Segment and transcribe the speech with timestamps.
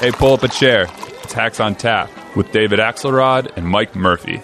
[0.00, 0.86] Hey, pull up a chair.
[1.22, 4.38] It's Hacks on Tap with David Axelrod and Mike Murphy.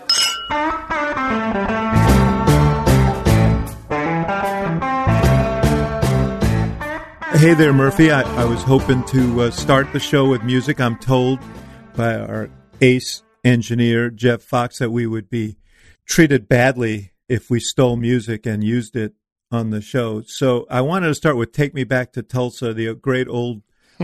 [7.39, 8.11] Hey there, Murphy.
[8.11, 10.79] I, I was hoping to uh, start the show with music.
[10.79, 11.39] I'm told
[11.95, 12.51] by our
[12.83, 15.57] ace engineer, Jeff Fox, that we would be
[16.05, 19.15] treated badly if we stole music and used it
[19.51, 20.21] on the show.
[20.21, 23.63] So I wanted to start with Take Me Back to Tulsa, the great old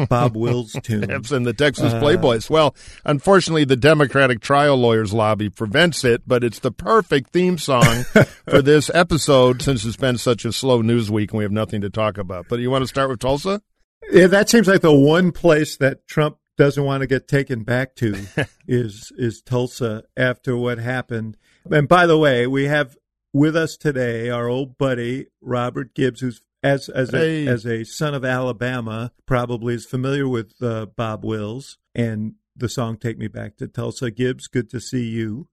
[0.09, 1.11] Bob Wills tune.
[1.11, 2.49] and the Texas uh, Playboys.
[2.49, 2.75] Well,
[3.05, 8.05] unfortunately, the Democratic trial lawyers lobby prevents it, but it's the perfect theme song
[8.49, 11.81] for this episode since it's been such a slow news week and we have nothing
[11.81, 12.47] to talk about.
[12.49, 13.63] But you want to start with Tulsa?
[14.11, 17.95] Yeah, that seems like the one place that Trump doesn't want to get taken back
[17.97, 18.15] to
[18.69, 21.37] is is Tulsa after what happened.
[21.71, 22.97] And by the way, we have
[23.33, 27.47] with us today our old buddy Robert Gibbs, who's as as hey.
[27.47, 32.69] a as a son of Alabama, probably is familiar with uh, Bob Wills and the
[32.69, 35.49] song "Take Me Back to Tulsa." Gibbs, good to see you.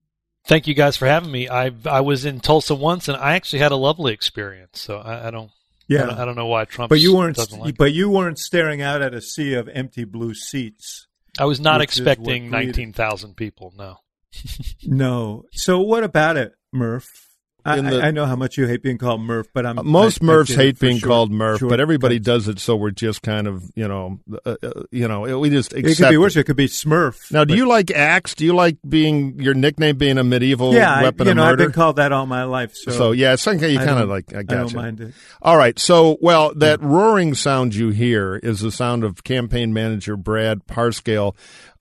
[0.46, 1.50] Thank you guys for having me.
[1.50, 4.82] I I was in Tulsa once, and I actually had a lovely experience.
[4.82, 5.52] So I, I don't.
[5.88, 6.90] Yeah, I don't, I don't, know why Trump.
[6.90, 7.38] But you weren't.
[7.52, 11.08] Like but you weren't staring out at a sea of empty blue seats.
[11.40, 13.74] I was not expecting nineteen thousand people.
[13.76, 13.98] No.
[14.84, 15.46] no.
[15.52, 17.29] So what about it, Murph?
[17.66, 20.26] I, the, I, know how much you hate being called Murph, but I'm most I,
[20.26, 22.26] Murphs I hate being short, called Murph, but everybody cuts.
[22.26, 25.74] does it, so we're just kind of you know, uh, uh, you know, we just
[25.74, 26.36] accept it could be worse.
[26.36, 26.42] It.
[26.42, 27.32] it could be Smurf.
[27.32, 28.36] Now, do you like axe?
[28.36, 31.44] Do you like being your nickname being a medieval yeah, weapon you know?
[31.44, 32.76] I've been called that all my life.
[32.76, 34.34] So, so yeah, it's something you kind of like.
[34.34, 35.14] I, got I don't mind it.
[35.42, 36.88] All right, so well, that yeah.
[36.88, 41.36] roaring sound you hear is the sound of campaign manager Brad Parscale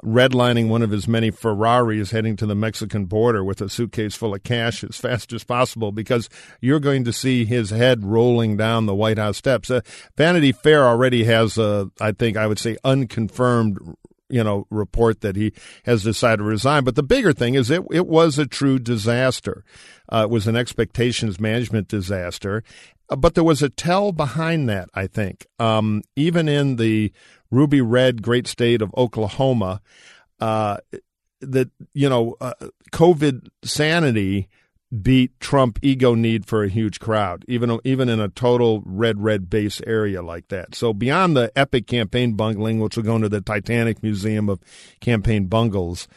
[0.05, 4.35] redlining one of his many Ferraris heading to the Mexican border with a suitcase full
[4.35, 6.29] of cash as fast as possible because
[6.61, 9.71] you're going to see his head rolling down the White House steps.
[9.71, 9.81] Uh,
[10.17, 13.97] Vanity Fair already has a, I think I would say, unconfirmed
[14.31, 15.53] you know report that he
[15.85, 16.85] has decided to resign.
[16.85, 19.65] But the bigger thing is it it was a true disaster.
[20.09, 22.63] Uh, it was an expectations management disaster,
[23.09, 24.89] uh, but there was a tell behind that.
[24.95, 27.13] I think um, even in the
[27.51, 29.81] ruby red great state of Oklahoma,
[30.41, 30.79] uh,
[31.41, 32.55] that you know, uh,
[32.93, 34.49] COVID sanity
[35.03, 39.51] beat Trump ego need for a huge crowd, even even in a total red red
[39.51, 40.75] base area like that.
[40.75, 44.61] So beyond the epic campaign bungling, which will go into the Titanic Museum of
[45.01, 46.09] Campaign Bungles,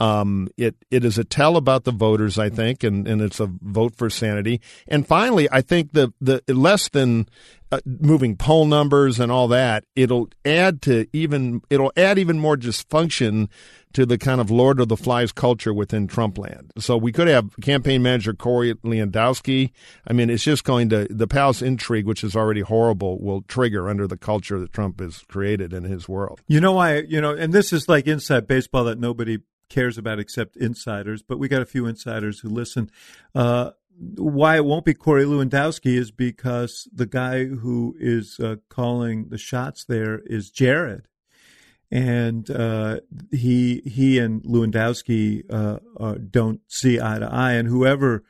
[0.00, 3.46] um, it it is a tell about the voters, I think, and, and it's a
[3.46, 4.60] vote for sanity.
[4.88, 7.28] And finally, I think the the less than
[7.70, 12.56] uh, moving poll numbers and all that, it'll add to even it'll add even more
[12.56, 13.48] dysfunction
[13.92, 16.70] to the kind of Lord of the Flies culture within Trumpland.
[16.78, 19.70] So we could have campaign manager Corey Lewandowski.
[20.06, 23.88] I mean, it's just going to the palace intrigue, which is already horrible, will trigger
[23.90, 26.40] under the culture that Trump has created in his world.
[26.46, 27.00] You know why?
[27.00, 29.38] You know, and this is like inside baseball that nobody
[29.70, 32.90] cares about except insiders, but we got a few insiders who listen.
[33.34, 33.70] Uh,
[34.16, 39.38] why it won't be Corey Lewandowski is because the guy who is uh, calling the
[39.38, 41.06] shots there is Jared,
[41.90, 43.00] and uh,
[43.30, 48.22] he he and Lewandowski uh, don't see eye to eye, and whoever.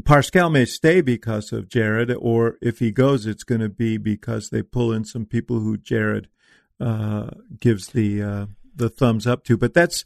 [0.00, 4.50] Parscale may stay because of Jared, or if he goes, it's going to be because
[4.50, 6.28] they pull in some people who Jared
[6.78, 9.56] uh, gives the uh, the thumbs up to.
[9.56, 10.04] But that's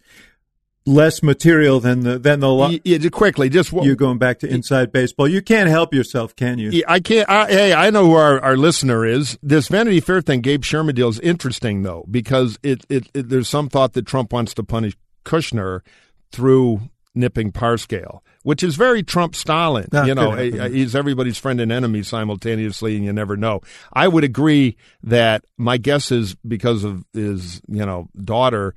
[0.87, 4.91] less material than the than the lo- yeah, quickly just you're going back to inside
[4.91, 8.15] baseball you can't help yourself can you yeah, i can't I, hey i know who
[8.15, 12.59] our, our listener is this vanity fair thing gabe sherman deal is interesting though because
[12.63, 15.81] it, it, it there's some thought that trump wants to punish kushner
[16.33, 16.81] through
[17.15, 19.87] nipping parscale which is very Trump Stalin.
[20.07, 23.61] you know, he's everybody's friend and enemy simultaneously, and you never know.
[23.93, 28.75] I would agree that my guess is because of his, you know, daughter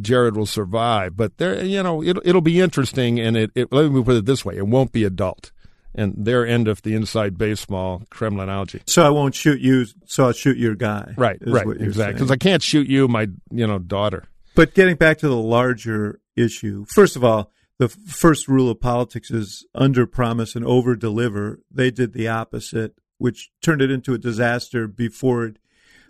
[0.00, 1.16] Jared will survive.
[1.16, 3.18] But there, you know, it'll, it'll be interesting.
[3.20, 5.52] And it, it, let me put it this way: it won't be adult.
[5.98, 8.82] And their end of the inside baseball Kremlinology.
[8.86, 9.86] So I won't shoot you.
[10.04, 11.14] So I'll shoot your guy.
[11.16, 11.38] Right.
[11.40, 11.66] Right.
[11.80, 12.12] Exactly.
[12.12, 14.24] Because I can't shoot you, my you know daughter.
[14.54, 19.30] But getting back to the larger issue, first of all, the first rule of politics
[19.30, 21.60] is under promise and over deliver.
[21.70, 25.58] They did the opposite, which turned it into a disaster before it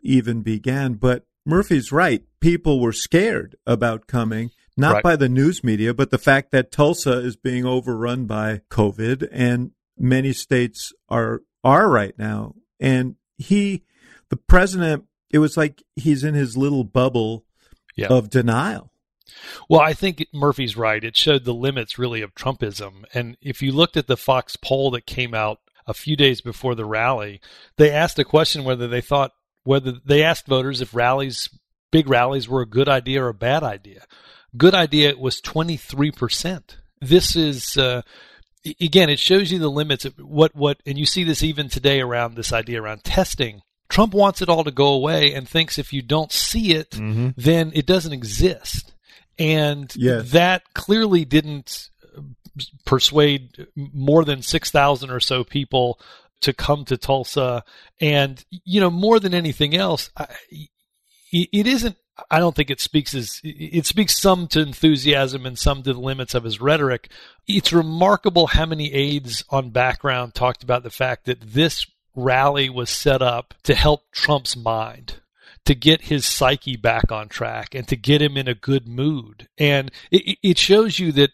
[0.02, 0.94] even began.
[0.94, 2.24] But Murphy's right.
[2.40, 5.02] People were scared about coming, not right.
[5.02, 9.70] by the news media, but the fact that Tulsa is being overrun by COVID and
[9.96, 12.54] many states are are right now.
[12.80, 13.84] And he
[14.28, 17.44] the president it was like he's in his little bubble
[17.94, 18.08] yeah.
[18.08, 18.92] of denial.
[19.68, 21.02] Well, I think Murphy's right.
[21.02, 23.04] It showed the limits really of Trumpism.
[23.12, 26.74] And if you looked at the Fox poll that came out a few days before
[26.74, 27.40] the rally,
[27.76, 29.32] they asked a question whether they thought
[29.66, 31.48] whether they asked voters if rallies
[31.90, 34.04] big rallies were a good idea or a bad idea.
[34.56, 36.76] Good idea was 23%.
[37.00, 38.02] This is, uh,
[38.80, 42.00] again, it shows you the limits of what, what, and you see this even today
[42.00, 43.62] around this idea around testing.
[43.88, 47.30] Trump wants it all to go away and thinks if you don't see it, mm-hmm.
[47.36, 48.92] then it doesn't exist.
[49.38, 50.32] And yes.
[50.32, 51.90] that clearly didn't
[52.84, 56.00] persuade more than 6,000 or so people
[56.42, 57.64] to come to Tulsa.
[58.00, 60.26] And, you know, more than anything else, I,
[61.32, 61.96] it isn't,
[62.30, 66.00] I don't think it speaks as, it speaks some to enthusiasm and some to the
[66.00, 67.10] limits of his rhetoric.
[67.46, 72.88] It's remarkable how many aides on background talked about the fact that this rally was
[72.88, 75.20] set up to help Trump's mind
[75.66, 79.48] to get his psyche back on track and to get him in a good mood.
[79.58, 81.30] And it, it shows you that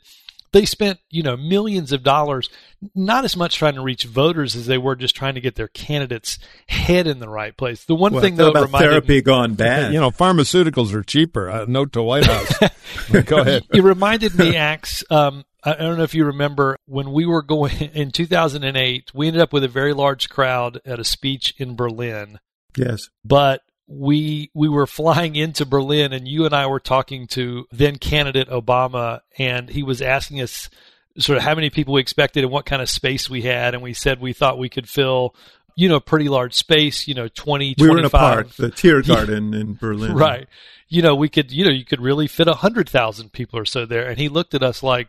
[0.53, 2.51] they spent, you know, millions of dollars,
[2.95, 5.69] not as much trying to reach voters as they were just trying to get their
[5.69, 6.39] candidates'
[6.69, 7.85] head in the right place.
[7.85, 9.93] The one well, thing though about therapy me, gone bad.
[9.93, 11.51] You know, pharmaceuticals are cheaper.
[11.51, 12.71] Uh, note to White House.
[13.25, 13.65] Go ahead.
[13.73, 15.05] It reminded me, Axe.
[15.11, 19.13] Um, I don't know if you remember when we were going in 2008.
[19.15, 22.39] We ended up with a very large crowd at a speech in Berlin.
[22.77, 27.67] Yes, but we we were flying into Berlin and you and I were talking to
[27.70, 30.70] then candidate Obama and he was asking us
[31.19, 33.75] sort of how many people we expected and what kind of space we had.
[33.75, 35.34] And we said we thought we could fill
[35.75, 38.70] you know pretty large space you know 20 we 25 were in a park the
[38.70, 40.14] Tiergarten in Berlin.
[40.14, 40.49] Right.
[40.88, 43.64] You know we could you know you could really fit a hundred thousand people or
[43.64, 44.08] so there.
[44.08, 45.08] And he looked at us like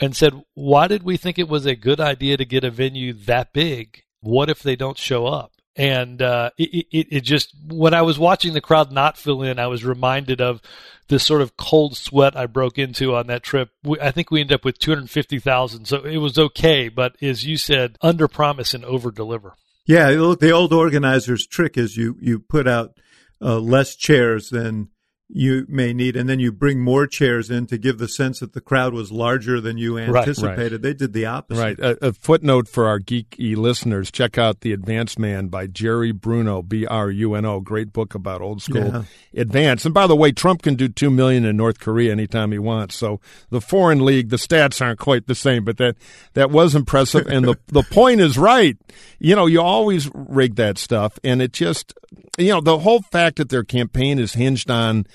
[0.00, 3.12] and said why did we think it was a good idea to get a venue
[3.12, 4.02] that big?
[4.20, 8.18] What if they don't show up and uh, it, it, it just when I was
[8.18, 10.60] watching the crowd not fill in, I was reminded of
[11.08, 13.70] this sort of cold sweat I broke into on that trip.
[13.82, 16.88] We, I think we ended up with two hundred fifty thousand, so it was okay.
[16.88, 19.54] But as you said, under promise and over deliver.
[19.86, 22.98] Yeah, the old organizer's trick is you you put out
[23.42, 24.88] uh, less chairs than
[25.28, 28.52] you may need, and then you bring more chairs in to give the sense that
[28.52, 30.56] the crowd was larger than you anticipated.
[30.56, 30.82] Right, right.
[30.82, 31.60] They did the opposite.
[31.60, 31.78] Right.
[31.78, 36.62] A, a, footnote for our geeky listeners: check out "The Advance Man" by Jerry Bruno,
[36.62, 37.60] B R U N O.
[37.60, 39.40] Great book about old school yeah.
[39.40, 39.86] advance.
[39.86, 42.94] And by the way, Trump can do two million in North Korea anytime he wants.
[42.94, 45.96] So the foreign league, the stats aren't quite the same, but that
[46.34, 47.26] that was impressive.
[47.26, 48.76] and the the point is right.
[49.18, 51.94] You know, you always rig that stuff, and it just
[52.38, 55.06] you know the whole fact that their campaign is hinged on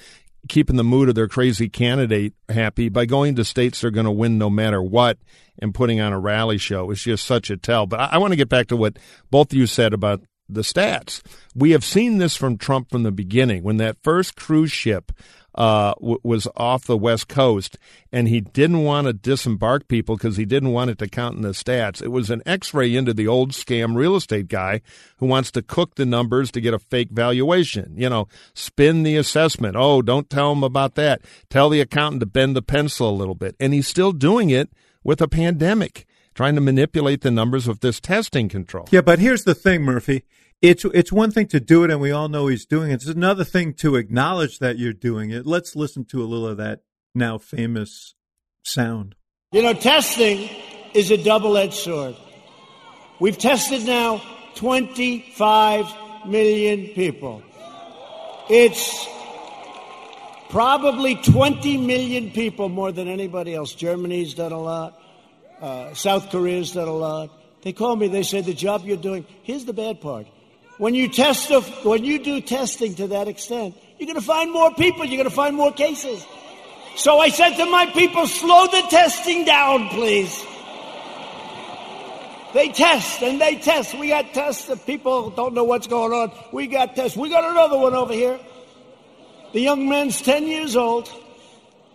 [0.50, 4.12] keeping the mood of their crazy candidate happy by going to states they're going to
[4.12, 5.18] win no matter what
[5.60, 7.86] and putting on a rally show is just such a tell.
[7.86, 8.98] But I, I want to get back to what
[9.32, 11.22] both of you said about the stats.
[11.56, 13.64] We have seen this from Trump from the beginning.
[13.64, 15.12] When that first cruise ship
[15.60, 17.78] uh, w- was off the West Coast,
[18.14, 21.42] and he didn't want to disembark people because he didn't want it to count in
[21.42, 22.02] the stats.
[22.02, 24.82] It was an x ray into the old scam real estate guy
[25.18, 27.94] who wants to cook the numbers to get a fake valuation.
[27.98, 29.76] You know, spin the assessment.
[29.78, 31.22] Oh, don't tell him about that.
[31.50, 33.58] Tell the accountant to bend the pencil a little bit.
[33.60, 34.70] And he's still doing it
[35.04, 36.06] with a pandemic
[36.36, 38.88] trying to manipulate the numbers with this testing control.
[38.92, 40.24] Yeah, but here's the thing, Murphy
[40.62, 42.96] it's it's one thing to do it, and we all know he's doing it.
[42.96, 45.46] It's another thing to acknowledge that you're doing it.
[45.46, 46.82] Let's listen to a little of that
[47.16, 48.16] now famous
[48.64, 49.16] sound.
[49.52, 50.50] You know, testing
[50.94, 52.16] is a double-edged sword.
[53.20, 54.22] We've tested now
[54.56, 55.86] 25
[56.28, 57.42] million people.
[58.50, 59.08] It's
[60.50, 63.74] probably 20 million people more than anybody else.
[63.74, 65.02] Germany's done a lot.
[65.62, 67.30] Uh, South Korea's done a lot.
[67.62, 68.08] They call me.
[68.08, 69.26] They say the job you're doing.
[69.44, 70.28] Here's the bad part.
[70.80, 71.52] When you test,
[71.84, 75.04] when you do testing to that extent, you're going to find more people.
[75.04, 76.26] You're going to find more cases.
[76.96, 80.42] So I said to my people, slow the testing down, please.
[82.54, 83.94] They test and they test.
[84.00, 86.32] We got tests if people don't know what's going on.
[86.54, 87.18] We got tests.
[87.18, 88.40] We got another one over here.
[89.52, 91.12] The young man's 10 years old.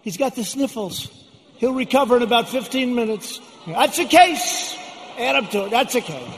[0.02, 1.08] He's got the sniffles.
[1.56, 3.40] He'll recover in about 15 minutes.
[3.66, 4.76] That's a case.
[5.18, 5.70] Add up to it.
[5.70, 6.34] That's a case.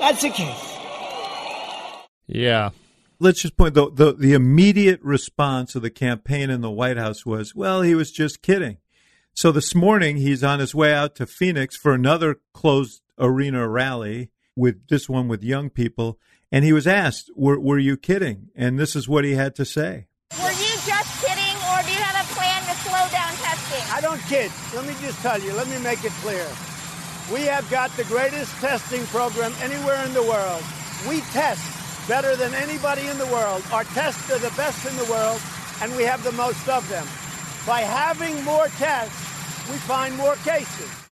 [0.00, 0.73] That's a case.
[2.26, 2.70] Yeah.
[3.20, 7.24] Let's just point the, the the immediate response of the campaign in the White House
[7.24, 8.78] was, well, he was just kidding.
[9.34, 14.30] So this morning he's on his way out to Phoenix for another closed arena rally
[14.56, 16.18] with this one with young people,
[16.52, 19.64] and he was asked, "Were were you kidding?" And this is what he had to
[19.64, 20.06] say.
[20.42, 23.82] Were you just kidding, or do you have a plan to slow down testing?
[23.92, 24.50] I don't kid.
[24.74, 25.52] Let me just tell you.
[25.54, 26.46] Let me make it clear.
[27.32, 30.62] We have got the greatest testing program anywhere in the world.
[31.08, 31.73] We test
[32.08, 33.62] better than anybody in the world.
[33.72, 35.40] Our tests are the best in the world,
[35.82, 37.06] and we have the most of them.
[37.66, 41.08] By having more tests, we find more cases.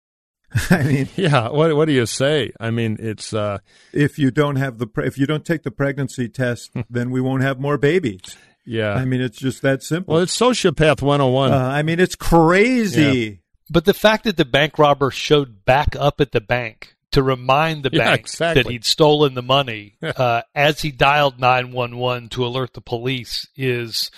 [0.69, 1.47] I mean, yeah.
[1.49, 2.51] What what do you say?
[2.59, 3.59] I mean, it's uh,
[3.93, 7.43] if you don't have the if you don't take the pregnancy test, then we won't
[7.43, 8.35] have more babies.
[8.65, 8.93] Yeah.
[8.93, 10.13] I mean, it's just that simple.
[10.15, 11.51] well, it's sociopath 101.
[11.51, 13.39] uh, I mean, it's crazy.
[13.71, 17.83] But the fact that the bank robber showed back up at the bank to remind
[17.83, 18.63] the Yeah, bank exactly.
[18.63, 24.11] that he'd stolen the money uh, as he dialed 911 to alert the police is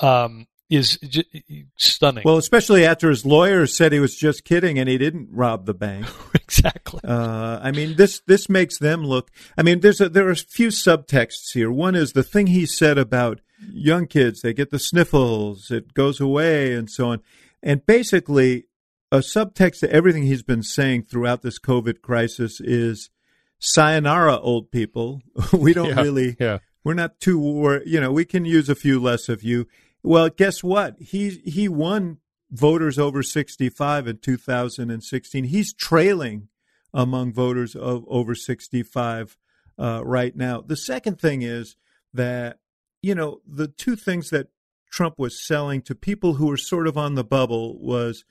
[0.00, 2.22] um, is j- stunning.
[2.24, 5.74] Well, especially after his lawyer said he was just kidding and he didn't rob the
[5.74, 6.06] bank.
[6.34, 7.00] exactly.
[7.04, 9.30] Uh, I mean, this this makes them look.
[9.56, 11.70] I mean, there's a, there are a few subtexts here.
[11.70, 13.40] One is the thing he said about
[13.72, 17.20] young kids; they get the sniffles, it goes away, and so on.
[17.62, 18.66] And basically,
[19.14, 23.10] a subtext to everything he's been saying throughout this COVID crisis is,
[23.58, 25.20] "Sayonara, old people.
[25.52, 26.36] we don't Yeah, really.
[26.40, 26.58] yeah.
[26.82, 27.38] We're not too.
[27.38, 29.66] wor- You know, we can use a few less of you."
[30.02, 30.96] Well, guess what?
[31.00, 32.18] He he won
[32.50, 35.44] voters over 65 in 2016.
[35.44, 36.48] He's trailing
[36.92, 39.36] among voters of over 65
[39.78, 40.60] uh, right now.
[40.60, 41.74] The second thing is
[42.12, 42.58] that,
[43.02, 44.48] you know, the two things that
[44.90, 48.24] Trump was selling to people who were sort of on the bubble was,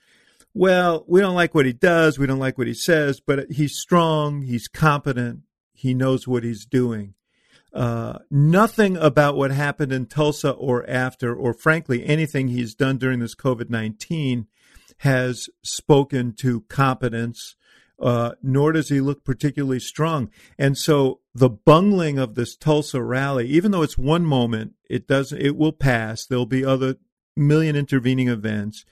[0.54, 3.76] well, we don't like what he does, we don't like what he says, but he's
[3.76, 5.40] strong, he's competent,
[5.72, 7.14] he knows what he's doing.
[7.72, 13.18] Uh, nothing about what happened in Tulsa or after, or frankly, anything he's done during
[13.18, 14.46] this COVID 19
[14.98, 17.56] has spoken to competence,
[18.00, 20.30] uh, nor does he look particularly strong.
[20.56, 25.40] And so the bungling of this Tulsa rally, even though it's one moment, it doesn't,
[25.40, 26.24] it will pass.
[26.24, 26.94] There'll be other
[27.36, 28.84] million intervening events,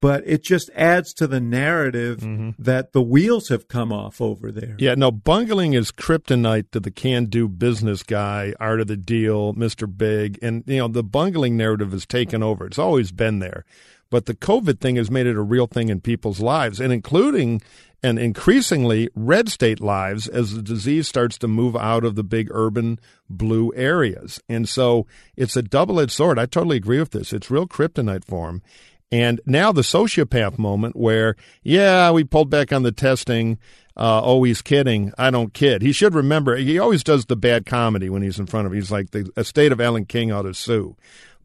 [0.00, 2.50] but it just adds to the narrative mm-hmm.
[2.58, 4.76] that the wheels have come off over there.
[4.78, 9.88] Yeah, no, bungling is kryptonite to the can-do business guy, art of the deal, Mr.
[9.94, 12.66] Big, and you know the bungling narrative has taken over.
[12.66, 13.64] It's always been there,
[14.10, 17.60] but the COVID thing has made it a real thing in people's lives, and including
[18.02, 22.48] and increasingly red state lives as the disease starts to move out of the big
[22.52, 24.40] urban blue areas.
[24.48, 26.38] And so it's a double-edged sword.
[26.38, 27.32] I totally agree with this.
[27.32, 28.62] It's real kryptonite for him.
[29.10, 33.58] And now the sociopath moment where, yeah, we pulled back on the testing.
[33.96, 35.12] Uh, oh, he's kidding.
[35.18, 35.82] I don't kid.
[35.82, 36.56] He should remember.
[36.56, 38.72] He always does the bad comedy when he's in front of.
[38.72, 40.96] He's like the estate of Alan King ought to sue.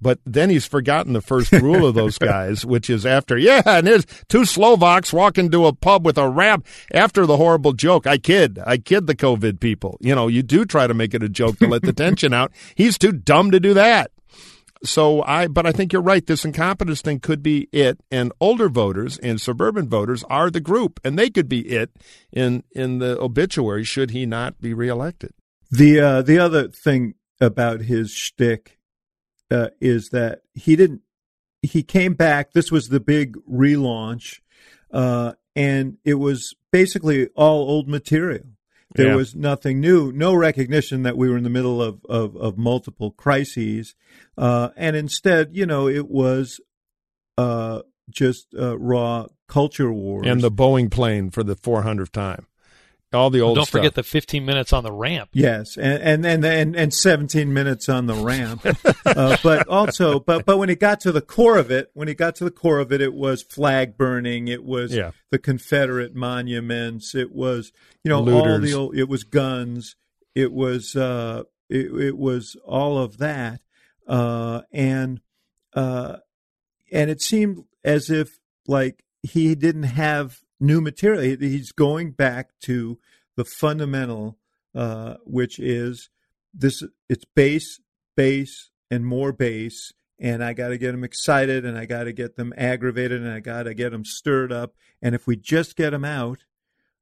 [0.04, 3.88] But then he's forgotten the first rule of those guys, which is after, yeah, and
[3.88, 8.06] there's two Slovaks walk into a pub with a rap after the horrible joke.
[8.06, 8.60] I kid.
[8.68, 9.98] I kid the COVID people.
[10.02, 12.52] You know, you do try to make it a joke to let the tension out.
[12.76, 14.12] He's too dumb to do that.
[14.84, 16.26] So I, but I think you're right.
[16.26, 21.00] This incompetence thing could be it, and older voters and suburban voters are the group,
[21.04, 21.92] and they could be it
[22.32, 25.32] in in the obituary should he not be reelected.
[25.72, 28.78] The uh, the other thing about his shtick
[29.50, 31.02] uh, is that he didn't.
[31.62, 32.52] He came back.
[32.52, 34.42] This was the big relaunch,
[34.92, 38.53] uh, and it was basically all old material.
[38.96, 39.16] There Yeah.
[39.16, 43.12] was nothing new, no recognition that we were in the middle of of, of multiple
[43.12, 43.96] crises,
[44.38, 46.60] uh, and instead, you know, it was
[47.38, 50.28] uh, just uh, raw culture wars.
[50.28, 52.46] And the Boeing plane for the 400th time,
[53.14, 53.80] all the old Don't stuff.
[53.80, 55.30] forget the 15 minutes on the ramp.
[55.34, 58.66] Yes, and and and and, and 17 minutes on the ramp,
[59.06, 62.16] uh, but also, but but when it got to the core of it, when it
[62.18, 65.12] got to the core of it, it was flag burning, it was Yeah.
[65.32, 67.72] the Confederate monuments, it was
[68.04, 69.96] you know all the old, it was guns,
[70.36, 73.62] it was uh, it, it was all of that,
[74.08, 75.22] uh, and
[75.74, 76.18] uh,
[76.92, 81.22] and it seemed as if like he didn't have new material.
[81.22, 83.00] He's going back to
[83.36, 84.38] the fundamental,
[84.74, 86.10] uh, which is
[86.54, 87.80] this: it's base,
[88.16, 89.94] base, and more base.
[90.20, 93.32] And I got to get them excited, and I got to get them aggravated, and
[93.32, 94.74] I got to get them stirred up.
[95.02, 96.46] And if we just get them out,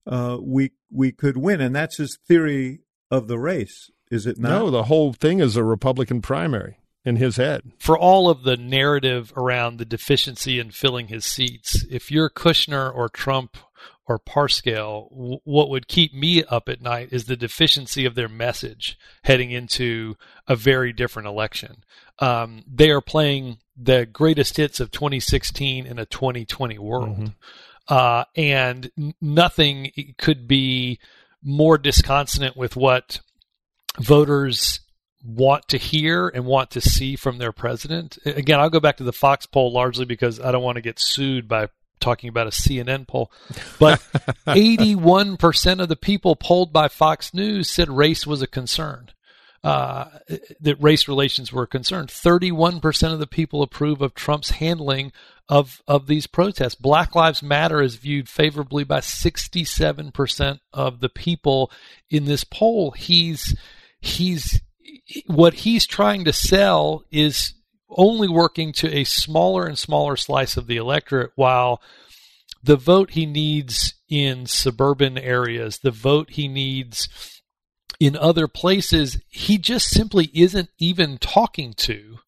[0.07, 1.61] uh, we we could win.
[1.61, 2.79] And that's his theory
[3.11, 4.49] of the race, is it not?
[4.49, 7.63] no, the whole thing is a Republican primary in his head.
[7.79, 12.93] for all of the narrative around the deficiency in filling his seats, if you're Kushner
[12.93, 13.57] or Trump
[14.07, 18.29] or Parscale, w- what would keep me up at night is the deficiency of their
[18.29, 20.15] message heading into
[20.47, 21.83] a very different election.
[22.19, 27.31] Um, they are playing the greatest hits of 2016 in a 2020 world.
[27.87, 30.99] Uh, and n- nothing could be
[31.43, 33.21] more disconsonant with what
[33.99, 34.81] voters
[35.23, 38.17] want to hear and want to see from their president.
[38.25, 40.99] Again, I'll go back to the Fox poll largely because I don't want to get
[40.99, 41.67] sued by
[41.99, 43.31] talking about a CNN poll.
[43.79, 43.99] But
[44.47, 49.09] 81% of the people polled by Fox News said race was a concern.
[49.63, 50.05] Uh,
[50.59, 52.07] that race relations were a concern.
[52.07, 55.11] 31% of the people approve of Trump's handling
[55.47, 56.73] of, of these protests.
[56.73, 61.71] Black Lives Matter is viewed favorably by 67% of the people
[62.09, 62.89] in this poll.
[62.91, 63.55] He's,
[63.99, 64.61] he's,
[65.27, 67.53] what he's trying to sell is
[67.89, 71.81] only working to a smaller and smaller slice of the electorate while
[72.63, 77.09] the vote he needs in suburban areas, the vote he needs
[77.99, 82.19] in other places, he just simply isn't even talking to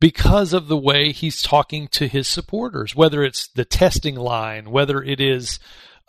[0.00, 5.02] because of the way he's talking to his supporters, whether it's the testing line, whether
[5.02, 5.58] it is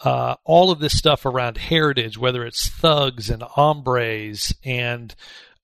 [0.04, 5.16] uh, all of this stuff around heritage, whether it's thugs and hombres and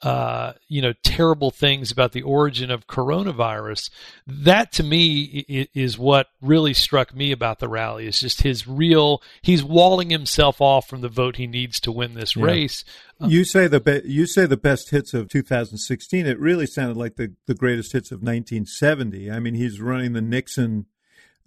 [0.03, 3.89] uh, you know, terrible things about the origin of coronavirus.
[4.27, 8.05] That to me is what really struck me about the rally.
[8.05, 9.21] Is just his real.
[9.41, 12.43] He's walling himself off from the vote he needs to win this yeah.
[12.43, 12.83] race.
[13.19, 16.25] You say the be- you say the best hits of 2016.
[16.25, 19.31] It really sounded like the the greatest hits of 1970.
[19.31, 20.87] I mean, he's running the Nixon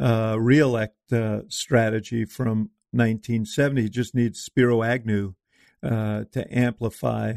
[0.01, 3.83] uh, reelect uh, strategy from 1970.
[3.83, 5.35] He just needs Spiro Agnew
[5.83, 7.35] uh, to amplify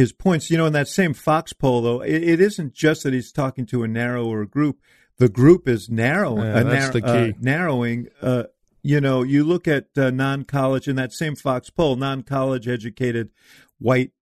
[0.00, 0.50] his points.
[0.50, 3.66] You know, in that same Fox poll, though, it, it isn't just that he's talking
[3.66, 4.80] to a narrower group.
[5.18, 6.46] The group is narrowing.
[6.46, 7.06] Yeah, that's the key.
[7.06, 8.08] Uh, narrowing.
[8.22, 8.44] Uh,
[8.82, 13.28] you know, you look at uh, non-college in that same Fox poll, non-college educated
[13.78, 14.12] white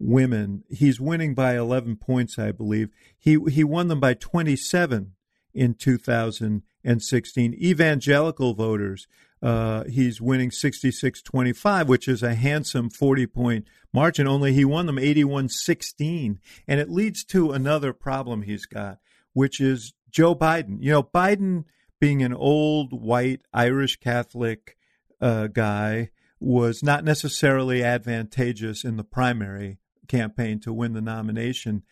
[0.00, 0.64] women.
[0.68, 2.90] He's winning by 11 points, I believe.
[3.16, 5.12] He he won them by 27
[5.54, 7.54] in 2016.
[7.54, 9.06] Evangelical voters
[9.42, 14.86] uh, he's winning 66 25, which is a handsome 40 point margin, only he won
[14.86, 16.40] them 81 16.
[16.66, 18.98] And it leads to another problem he's got,
[19.32, 20.78] which is Joe Biden.
[20.80, 21.64] You know, Biden
[22.00, 24.76] being an old white Irish Catholic
[25.20, 31.82] uh, guy was not necessarily advantageous in the primary campaign to win the nomination.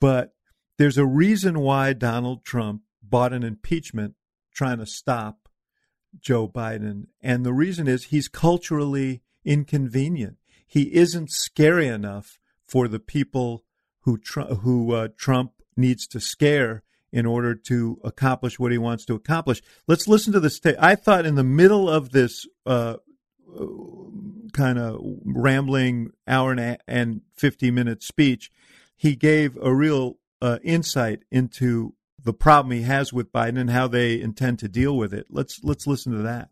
[0.00, 0.34] But
[0.78, 4.14] there's a reason why Donald Trump bought an impeachment
[4.52, 5.45] trying to stop
[6.20, 7.06] Joe Biden.
[7.22, 10.36] And the reason is he's culturally inconvenient.
[10.66, 13.64] He isn't scary enough for the people
[14.00, 14.18] who,
[14.60, 19.62] who uh, Trump needs to scare in order to accomplish what he wants to accomplish.
[19.86, 20.58] Let's listen to this.
[20.58, 20.76] tape.
[20.78, 22.96] I thought in the middle of this uh,
[24.52, 28.50] kind of rambling hour and, a, and 50 minute speech,
[28.96, 31.94] he gave a real uh, insight into
[32.26, 35.28] the problem he has with Biden and how they intend to deal with it.
[35.30, 36.50] Let's let's listen to that.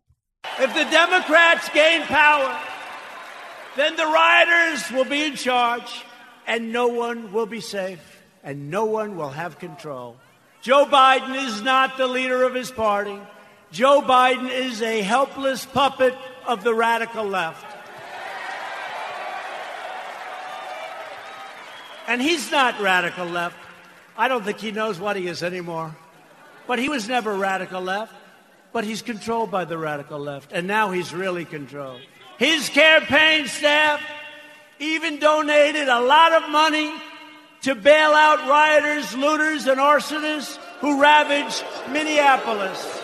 [0.57, 2.57] If the Democrats gain power,
[3.75, 6.05] then the rioters will be in charge
[6.47, 10.15] and no one will be safe and no one will have control.
[10.61, 13.19] Joe Biden is not the leader of his party.
[13.71, 16.15] Joe Biden is a helpless puppet
[16.47, 17.65] of the radical left.
[22.07, 23.64] And he's not radical left.
[24.17, 25.95] I don't think he knows what he is anymore.
[26.67, 28.13] But he was never radical left.
[28.71, 30.51] But he's controlled by the radical left.
[30.51, 32.01] And now he's really controlled.
[32.37, 34.01] His campaign staff
[34.79, 36.91] even donated a lot of money
[37.61, 43.01] to bail out rioters, looters, and arsonists who ravaged Minneapolis.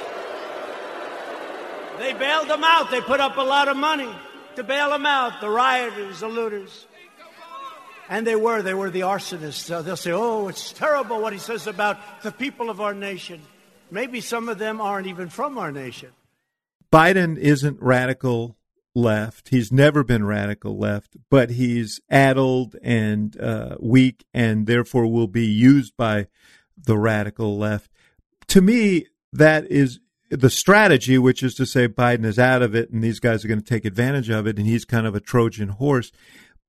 [1.98, 2.92] They bailed them out.
[2.92, 4.10] They put up a lot of money
[4.56, 6.86] to bail them out, the rioters, the looters.
[8.10, 8.62] And they were.
[8.62, 9.74] They were the arsonists.
[9.74, 13.42] Uh, they'll say, oh, it's terrible what he says about the people of our nation.
[13.90, 16.12] Maybe some of them aren't even from our nation.
[16.92, 18.58] Biden isn't radical
[18.94, 19.50] left.
[19.50, 25.46] He's never been radical left, but he's addled and uh, weak and therefore will be
[25.46, 26.28] used by
[26.78, 27.90] the radical left.
[28.48, 32.90] To me, that is the strategy, which is to say Biden is out of it
[32.90, 35.20] and these guys are going to take advantage of it and he's kind of a
[35.20, 36.12] Trojan horse.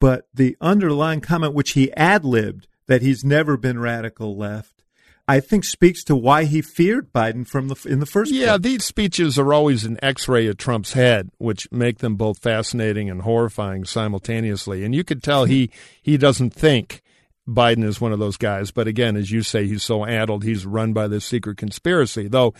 [0.03, 4.83] But the underlying comment, which he ad libbed, that he's never been radical left,
[5.29, 8.63] I think speaks to why he feared Biden from the in the first yeah, place.
[8.63, 13.23] these speeches are always an X-ray of Trump's head, which make them both fascinating and
[13.23, 14.85] horrifying simultaneously.
[14.85, 15.71] And you could tell he
[16.03, 17.01] he doesn't think
[17.49, 18.73] Biden is one of those guys.
[18.73, 22.27] But again, as you say, he's so addled, he's run by this secret conspiracy.
[22.27, 22.55] Though,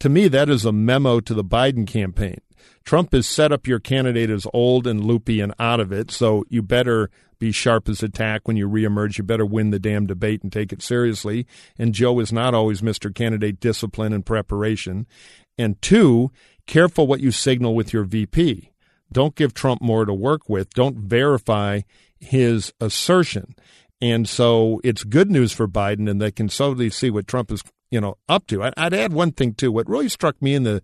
[0.00, 2.40] to me, that is a memo to the Biden campaign.
[2.84, 6.44] Trump has set up your candidate as old and loopy and out of it, so
[6.48, 9.18] you better be sharp as a tack when you reemerge.
[9.18, 11.46] You better win the damn debate and take it seriously.
[11.78, 13.14] And Joe is not always Mr.
[13.14, 15.06] Candidate discipline and preparation.
[15.56, 16.30] And two,
[16.66, 18.72] careful what you signal with your VP.
[19.12, 20.70] Don't give Trump more to work with.
[20.74, 21.82] Don't verify
[22.18, 23.54] his assertion.
[24.00, 27.62] And so it's good news for Biden, and they can slowly see what Trump is,
[27.90, 28.62] you know, up to.
[28.76, 29.72] I'd add one thing too.
[29.72, 30.82] What really struck me in the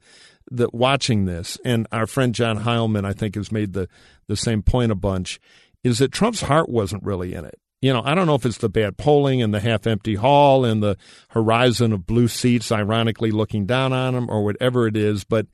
[0.51, 3.89] that watching this, and our friend John Heilemann, I think, has made the,
[4.27, 5.41] the same point a bunch,
[5.83, 7.59] is that Trump's heart wasn't really in it.
[7.81, 10.65] You know, I don't know if it's the bad polling and the half empty hall
[10.65, 10.97] and the
[11.31, 15.47] horizon of blue seats ironically looking down on him or whatever it is, but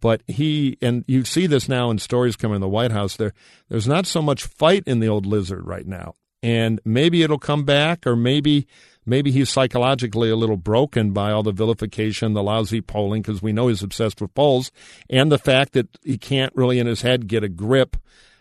[0.00, 3.32] but he and you see this now in stories coming in the White House there
[3.68, 6.14] there's not so much fight in the old lizard right now.
[6.42, 8.66] And maybe it'll come back or maybe
[9.06, 13.52] maybe he's psychologically a little broken by all the vilification, the lousy polling, because we
[13.52, 14.70] know he's obsessed with polls,
[15.10, 17.96] and the fact that he can't really in his head get a grip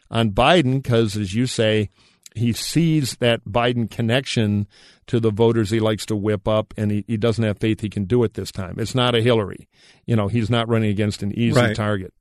[0.09, 1.89] on Biden, because as you say,
[2.35, 4.67] he sees that Biden connection
[5.07, 7.89] to the voters he likes to whip up, and he, he doesn't have faith he
[7.89, 8.75] can do it this time.
[8.77, 9.67] It's not a Hillary.
[10.05, 11.75] You know, he's not running against an easy Right.
[11.75, 12.13] target.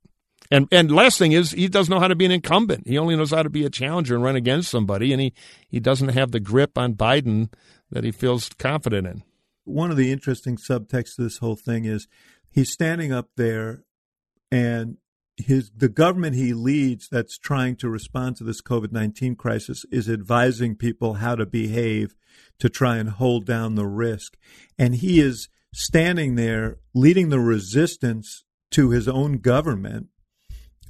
[0.51, 2.85] And and last thing is he doesn't know how to be an incumbent.
[2.85, 5.33] He only knows how to be a challenger and run against somebody, and he,
[5.69, 7.51] he doesn't have the grip on Biden
[7.89, 9.23] that he feels confident in.
[9.63, 12.07] one of the interesting subtexts to this whole thing is
[12.49, 13.83] he's standing up there
[14.51, 14.97] and
[15.37, 20.75] his the government he leads that's trying to respond to this COVID-19 crisis is advising
[20.75, 22.15] people how to behave
[22.59, 24.37] to try and hold down the risk
[24.77, 30.07] and he is standing there leading the resistance to his own government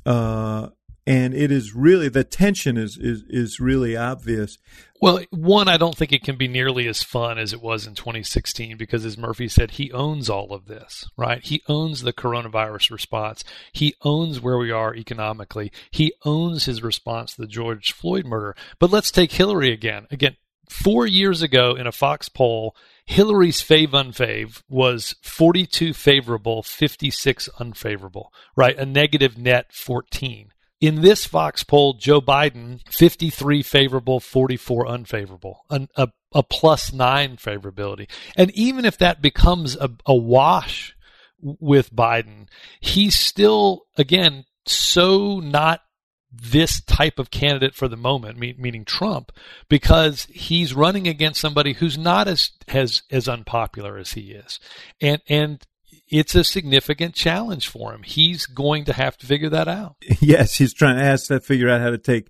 [0.05, 0.69] uh
[1.07, 4.57] and it is really the tension is is is really obvious
[5.01, 7.95] Well, one, I don't think it can be nearly as fun as it was in
[7.95, 11.43] 2016 because, as Murphy said, he owns all of this, right?
[11.43, 13.43] He owns the coronavirus response.
[13.71, 15.71] He owns where we are economically.
[15.89, 18.55] He owns his response to the George Floyd murder.
[18.77, 20.05] But let's take Hillary again.
[20.11, 20.37] Again,
[20.69, 22.75] four years ago in a Fox poll,
[23.11, 28.77] Hillary's fave unfave was 42 favorable, 56 unfavorable, right?
[28.77, 30.53] A negative net 14.
[30.79, 37.35] In this Fox poll, Joe Biden, 53 favorable, 44 unfavorable, an, a, a plus nine
[37.35, 38.09] favorability.
[38.37, 40.95] And even if that becomes a, a wash
[41.41, 42.47] with Biden,
[42.79, 45.81] he's still, again, so not
[46.31, 49.31] this type of candidate for the moment, meaning Trump,
[49.67, 54.59] because he's running against somebody who's not as as as unpopular as he is,
[55.01, 55.65] and and
[56.07, 58.03] it's a significant challenge for him.
[58.03, 59.95] He's going to have to figure that out.
[60.19, 62.27] Yes, he's trying to ask that figure out how to take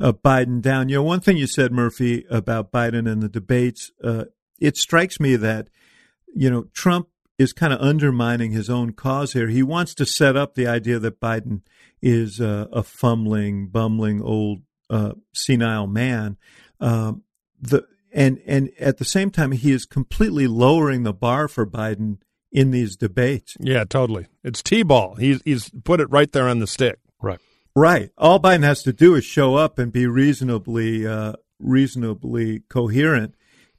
[0.00, 0.88] uh, Biden down.
[0.88, 4.24] You know, one thing you said, Murphy, about Biden and the debates, uh,
[4.60, 5.68] it strikes me that
[6.34, 7.08] you know Trump
[7.38, 9.48] is kind of undermining his own cause here.
[9.48, 11.62] He wants to set up the idea that Biden
[12.00, 16.36] is uh, a fumbling, bumbling old uh, senile man.
[16.80, 17.22] Um,
[17.60, 22.18] the and and at the same time, he is completely lowering the bar for Biden
[22.52, 23.56] in these debates.
[23.58, 24.28] Yeah, totally.
[24.44, 25.16] It's T-ball.
[25.16, 27.00] He's he's put it right there on the stick.
[27.20, 27.40] Right.
[27.74, 28.10] Right.
[28.16, 33.34] All Biden has to do is show up and be reasonably uh, reasonably coherent,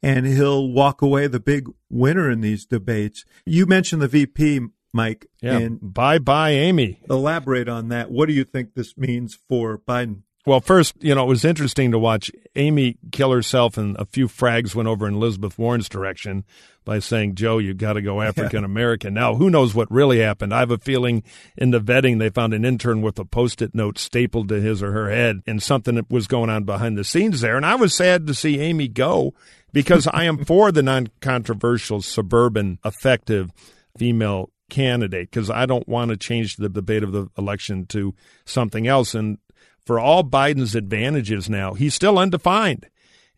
[0.05, 3.25] and he'll walk away the big winner in these debates.
[3.45, 4.61] You mentioned the VP,
[4.93, 5.57] Mike, Yeah.
[5.57, 6.99] and bye bye, Amy.
[7.09, 8.11] elaborate on that.
[8.11, 10.21] What do you think this means for Biden?
[10.47, 14.27] Well, first, you know, it was interesting to watch Amy kill herself, and a few
[14.27, 16.43] frags went over in Elizabeth Warren's direction
[16.83, 19.15] by saying, Joe, you've got to go African American.
[19.15, 20.53] Now, who knows what really happened?
[20.53, 21.23] I have a feeling
[21.57, 24.83] in the vetting they found an intern with a post it note stapled to his
[24.83, 27.57] or her head, and something that was going on behind the scenes there.
[27.57, 29.33] And I was sad to see Amy go
[29.75, 33.51] because I am for the non controversial, suburban, effective
[33.97, 38.87] female candidate because I don't want to change the debate of the election to something
[38.87, 39.13] else.
[39.13, 39.37] And
[39.85, 42.87] for all Biden's advantages now, he's still undefined.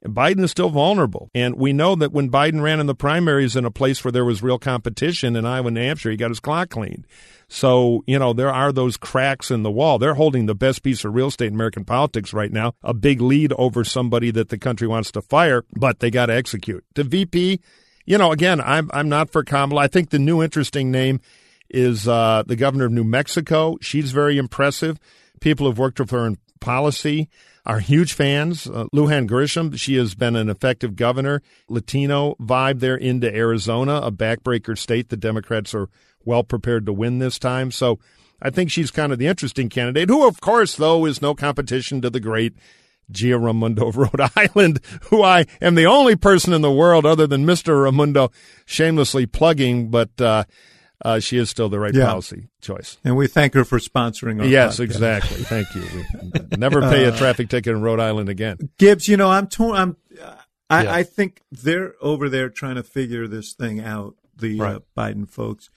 [0.06, 1.32] Biden is still vulnerable.
[1.34, 4.23] And we know that when Biden ran in the primaries in a place where there
[4.23, 7.08] was real competition in Iowa and New Hampshire, he got his clock cleaned.
[7.50, 9.98] So, you know, there are those cracks in the wall.
[10.00, 13.22] They're holding the best piece of real estate in American politics right now, a big
[13.22, 16.84] lead over somebody that the country wants to fire, but they got to execute.
[16.96, 17.62] The VP,
[18.06, 19.84] you know, again, I'm I'm not for Kamala.
[19.84, 21.22] I think the new interesting name
[21.70, 23.78] is uh, the governor of New Mexico.
[23.82, 25.00] She's very impressive.
[25.40, 27.30] People who've worked with her in policy
[27.66, 28.68] are huge fans.
[28.68, 31.42] Uh, Lujan Grisham, she has been an effective governor.
[31.70, 35.10] Latino vibe there into Arizona, a backbreaker state.
[35.10, 35.90] The Democrats are
[36.28, 37.72] well prepared to win this time.
[37.72, 37.98] So
[38.42, 42.02] I think she's kind of the interesting candidate, who, of course, though, is no competition
[42.02, 42.54] to the great
[43.10, 47.26] Gina Raimondo of Rhode Island, who I am the only person in the world other
[47.26, 47.82] than Mr.
[47.84, 48.30] Raimondo
[48.66, 50.44] shamelessly plugging, but uh,
[51.06, 52.08] uh, she is still the right Yeah.
[52.08, 52.98] policy choice.
[53.06, 54.84] And we thank her for sponsoring our Yes, podcast.
[54.84, 55.38] exactly.
[55.44, 55.84] Thank you.
[56.22, 58.58] We never pay a traffic ticket in Rhode Island again.
[58.78, 59.76] Gibbs, you know, I'm torn.
[59.78, 59.98] I'm.
[60.70, 60.94] I, Yeah.
[60.96, 64.16] I think they're over there trying to figure this thing out.
[64.40, 65.70] The uh, Biden folks,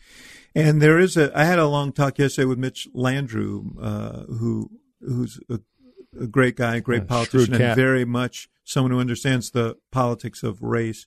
[0.54, 1.36] and there is a.
[1.38, 5.60] I had a long talk yesterday with Mitch Landrieu, uh, who who's a,
[6.20, 10.42] a great guy, a great Yeah, politician, and very much someone who understands the politics
[10.42, 11.06] of race.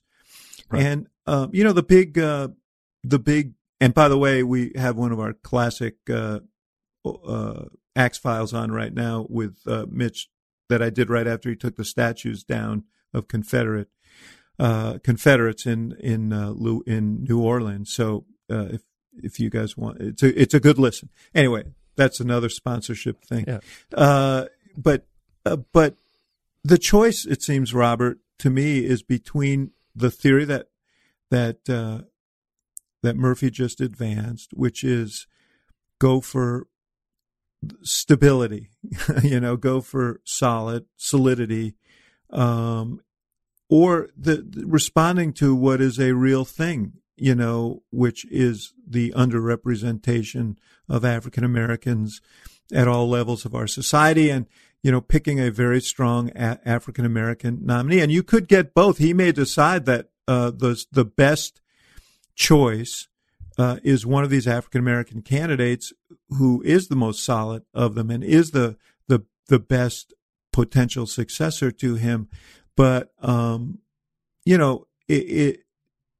[0.70, 2.48] And um, you know the big, uh,
[3.02, 3.54] the big.
[3.80, 6.40] And by the way, we have one of our classic uh,
[7.04, 7.64] uh,
[7.96, 10.28] Axe files on right now with uh, Mitch
[10.68, 13.88] that I did right after he took the statues down of Confederate
[14.58, 16.54] uh, Confederates in in uh,
[16.86, 17.92] in New Orleans.
[17.92, 18.82] So uh, if
[19.22, 21.08] if you guys want, it's a it's a good listen.
[21.34, 21.64] Anyway,
[21.96, 23.44] that's another sponsorship thing.
[23.46, 23.60] Yeah.
[23.94, 24.46] Uh,
[24.76, 25.06] but
[25.44, 25.96] uh, but
[26.62, 30.68] the choice, it seems, Robert, to me, is between the theory that
[31.30, 32.02] that uh,
[33.02, 35.26] that Murphy just advanced, which is
[35.98, 36.66] go for
[37.82, 38.70] stability,
[39.22, 41.74] you know, go for solid solidity,
[42.30, 43.00] um,
[43.68, 49.12] or the, the responding to what is a real thing, you know, which is the
[49.12, 50.56] underrepresentation
[50.88, 52.20] of African Americans
[52.72, 54.46] at all levels of our society, and
[54.82, 58.98] you know, picking a very strong a- African American nominee, and you could get both.
[58.98, 61.60] He may decide that uh, the the best
[62.34, 63.08] choice
[63.58, 65.92] uh, is one of these African American candidates
[66.30, 68.76] who is the most solid of them and is the
[69.08, 70.12] the the best
[70.52, 72.28] potential successor to him.
[72.76, 73.78] But um,
[74.44, 75.63] you know, it, it,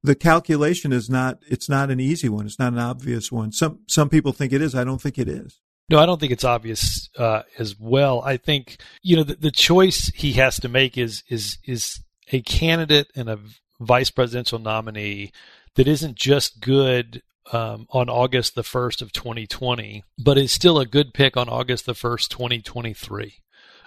[0.05, 2.45] the calculation is not it's not an easy one.
[2.45, 3.51] It's not an obvious one.
[3.51, 4.75] Some some people think it is.
[4.75, 5.59] I don't think it is.
[5.89, 8.21] No, I don't think it's obvious uh, as well.
[8.21, 12.41] I think you know the, the choice he has to make is is is a
[12.41, 13.39] candidate and a
[13.79, 15.31] vice presidential nominee
[15.75, 20.85] that isn't just good um, on August the 1st of 2020, but is still a
[20.85, 23.35] good pick on August the 1st, 2023.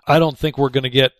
[0.06, 1.12] I don't think we're going to get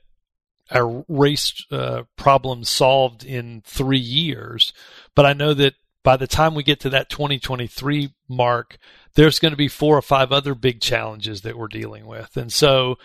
[0.70, 4.72] our race uh, problem solved in three years,
[5.14, 8.78] but I know that by the time we get to that 2023 mark,
[9.14, 12.36] there's going to be four or five other big challenges that we're dealing with.
[12.36, 12.98] And so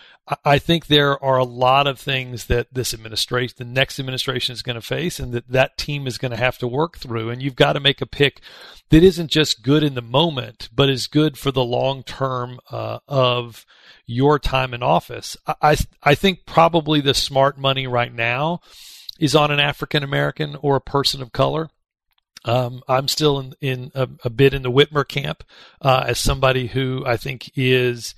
[0.46, 4.62] I think there are a lot of things that this administration, the next administration is
[4.62, 7.30] going to face and that that team is going to have to work through.
[7.30, 8.42] And you've got to make a pick
[8.90, 13.00] that isn't just good in the moment, but is good for the long term uh,
[13.08, 13.66] of
[14.06, 15.36] your time in office.
[15.62, 18.62] I, I think probably the smart money right now
[19.20, 21.70] is on an African American or a person of color.
[22.46, 25.46] Um, I'm still in, in a, a, bit in the Whitmer camp
[25.82, 28.16] uh, as somebody who I think is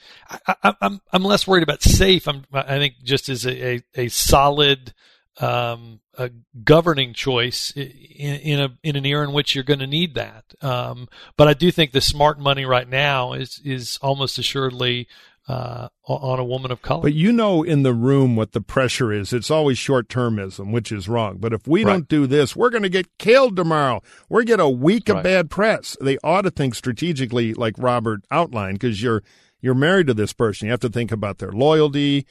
[0.48, 2.28] I, am I'm, I'm less worried about safe.
[2.28, 4.94] I'm I think just as a a, a solid
[5.38, 6.32] um, a
[6.64, 10.46] governing choice in, in, a in an era in which you're going to need that.
[10.62, 11.08] Um,
[11.38, 15.08] but I do think the smart money right now is is almost assuredly
[15.48, 17.04] uh, on a woman of color.
[17.04, 19.32] But you know in the room what the pressure is.
[19.32, 21.38] It's always short termism, which is wrong.
[21.38, 21.94] But if we right.
[21.94, 24.02] don't do this, we're going to get killed tomorrow.
[24.28, 25.18] We're going to get a week right.
[25.18, 25.96] of bad press.
[26.02, 29.24] They ought to think strategically, like Robert outlined, because you're
[29.62, 30.66] you're married to this person.
[30.66, 32.26] You have to think about their loyalty,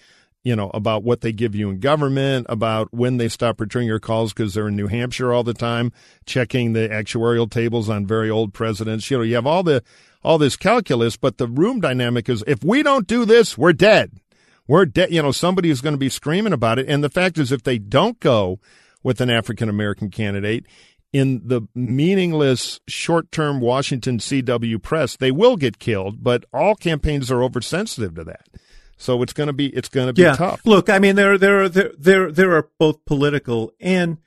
[0.44, 3.98] you know, about what they give you in government, about when they stop returning your
[3.98, 5.90] calls because they're in New Hampshire all the time,
[6.26, 9.10] checking the actuarial tables on very old presidents.
[9.10, 9.82] You know, you have all the
[10.22, 14.12] all this calculus, but the room dynamic is if we don't do this, we're dead.
[14.68, 15.12] We're dead.
[15.12, 16.88] You know, somebody is going to be screaming about it.
[16.88, 18.60] And the fact is, if they don't go
[19.02, 20.66] with an African American candidate,
[21.14, 27.30] in the meaningless short term Washington CW press, they will get killed, but all campaigns
[27.30, 28.46] are oversensitive to that.
[28.96, 30.36] So it's going to be it's going to be yeah.
[30.36, 30.60] tough.
[30.64, 34.18] Look, I mean there there are there there there are both political and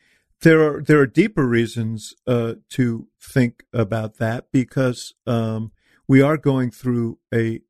[0.41, 5.71] there are there are deeper reasons uh, to think about that because um,
[6.08, 7.62] we are going through a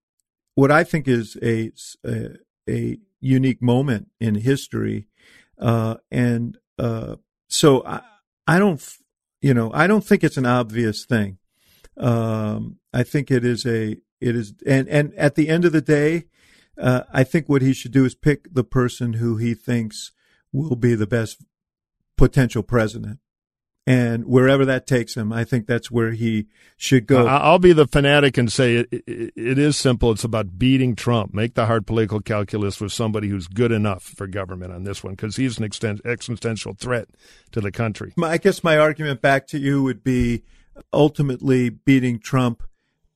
[0.55, 1.71] what I think is a
[2.05, 2.37] a,
[2.69, 5.07] a unique moment in history,
[5.59, 7.15] uh, and uh,
[7.47, 8.01] so I
[8.45, 8.83] I don't
[9.41, 11.37] you know I don't think it's an obvious thing.
[11.95, 15.81] Um, I think it is a it is and and at the end of the
[15.81, 16.25] day,
[16.79, 20.11] uh, I think what he should do is pick the person who he thinks
[20.51, 21.43] will be the best
[22.15, 23.19] potential president
[23.87, 27.25] and wherever that takes him, I think that's where he should go.
[27.25, 30.11] I'll be the fanatic and say it, it, it is simple.
[30.11, 31.33] It's about beating Trump.
[31.33, 35.13] Make the hard political calculus with somebody who's good enough for government on this one
[35.13, 35.69] because he's an
[36.03, 37.07] existential threat
[37.53, 38.13] to the country.
[38.21, 40.43] I guess my argument back to you would be
[40.91, 42.63] ultimately beating Trump,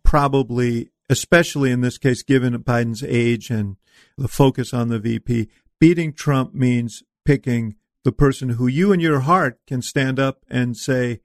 [0.04, 3.76] probably, especially in this case, given Biden's age and
[4.18, 9.20] the focus on the VP, beating Trump means picking the person who you in your
[9.20, 11.20] heart can stand up and say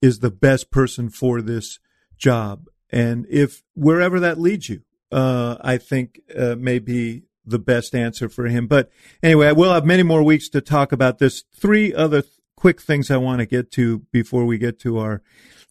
[0.00, 1.78] is the best person for this
[2.16, 2.64] job.
[2.88, 4.80] And if wherever that leads you,
[5.12, 8.66] uh, I think uh, may be the best answer for him.
[8.66, 8.90] But
[9.22, 11.44] anyway, we'll have many more weeks to talk about this.
[11.54, 15.22] Three other th- quick things I want to get to before we get to our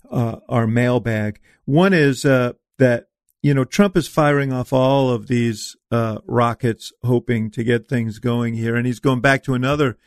[0.10, 1.39] uh, our mailbag.
[1.65, 3.08] One is uh, that
[3.46, 8.18] you know Trump is firing off all of these uh, rockets, hoping to get things
[8.18, 10.00] going here, and he's going back to another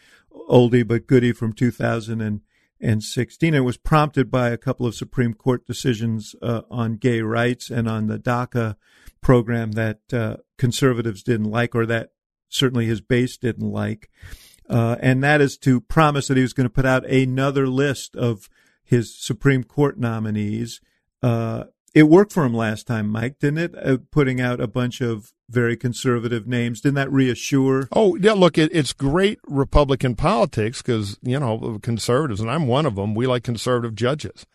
[0.50, 3.54] oldie but goodie from 2016.
[3.54, 7.88] It was prompted by a couple of Supreme Court decisions uh, on gay rights and
[7.88, 8.74] on the DACA
[9.20, 12.10] program that uh, conservatives didn't like, or that
[12.48, 14.10] certainly his base didn't like.
[14.68, 18.16] Uh, and that is to promise that he was going to put out another list
[18.16, 18.50] of
[18.82, 20.80] his Supreme Court nominees.
[21.22, 23.74] Uh, it worked for him last time, Mike, didn't it?
[23.76, 26.80] Uh, putting out a bunch of very conservative names.
[26.80, 27.88] Didn't that reassure?
[27.92, 32.86] Oh, yeah, look, it, it's great Republican politics because, you know, conservatives, and I'm one
[32.86, 34.46] of them, we like conservative judges.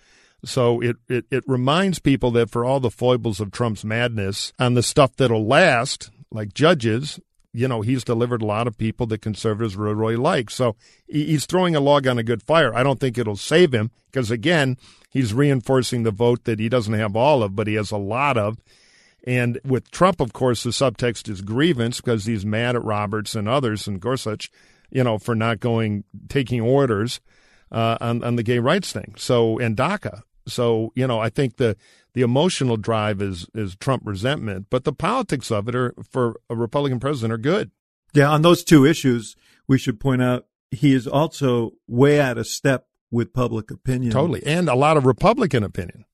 [0.45, 4.75] So it, it, it reminds people that for all the foibles of Trump's madness and
[4.75, 7.19] the stuff that'll last, like judges,
[7.53, 10.49] you know, he's delivered a lot of people that conservatives really like.
[10.49, 10.75] So
[11.07, 12.73] he's throwing a log on a good fire.
[12.73, 14.77] I don't think it'll save him because, again,
[15.09, 18.37] he's reinforcing the vote that he doesn't have all of, but he has a lot
[18.37, 18.57] of.
[19.25, 23.47] And with Trump, of course, the subtext is grievance because he's mad at Roberts and
[23.47, 24.51] others and Gorsuch,
[24.89, 27.21] you know, for not going, taking orders
[27.71, 29.13] uh, on, on the gay rights thing.
[29.17, 30.23] So, and DACA.
[30.47, 31.77] So, you know, I think the,
[32.13, 36.55] the emotional drive is, is Trump resentment, but the politics of it are, for a
[36.55, 37.71] Republican president, are good.
[38.13, 39.35] Yeah, on those two issues,
[39.67, 44.11] we should point out he is also way out of step with public opinion.
[44.11, 44.43] Totally.
[44.45, 46.05] And a lot of Republican opinion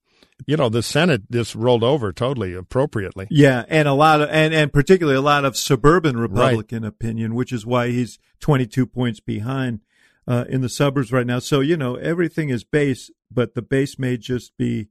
[0.46, 3.26] you know, the Senate just rolled over totally appropriately.
[3.30, 6.88] Yeah, and a lot of and and particularly a lot of suburban Republican right.
[6.88, 9.80] opinion, which is why he's 22 points behind
[10.26, 11.38] uh, in the suburbs right now.
[11.38, 14.88] So you know, everything is base, but the base may just be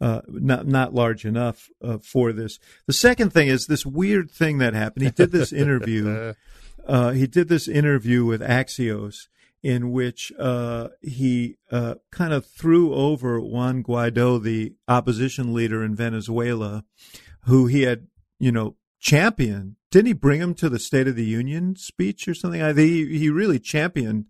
[0.00, 2.58] uh, not not large enough uh, for this.
[2.86, 5.04] The second thing is this weird thing that happened.
[5.04, 6.34] He did this interview.
[6.86, 9.28] Uh, he did this interview with Axios
[9.62, 15.94] in which uh, he uh, kind of threw over Juan Guaido, the opposition leader in
[15.94, 16.84] Venezuela,
[17.44, 18.06] who he had,
[18.38, 19.76] you know, championed.
[19.90, 22.62] Didn't he bring him to the State of the Union speech or something?
[22.62, 24.26] I think he, he really championed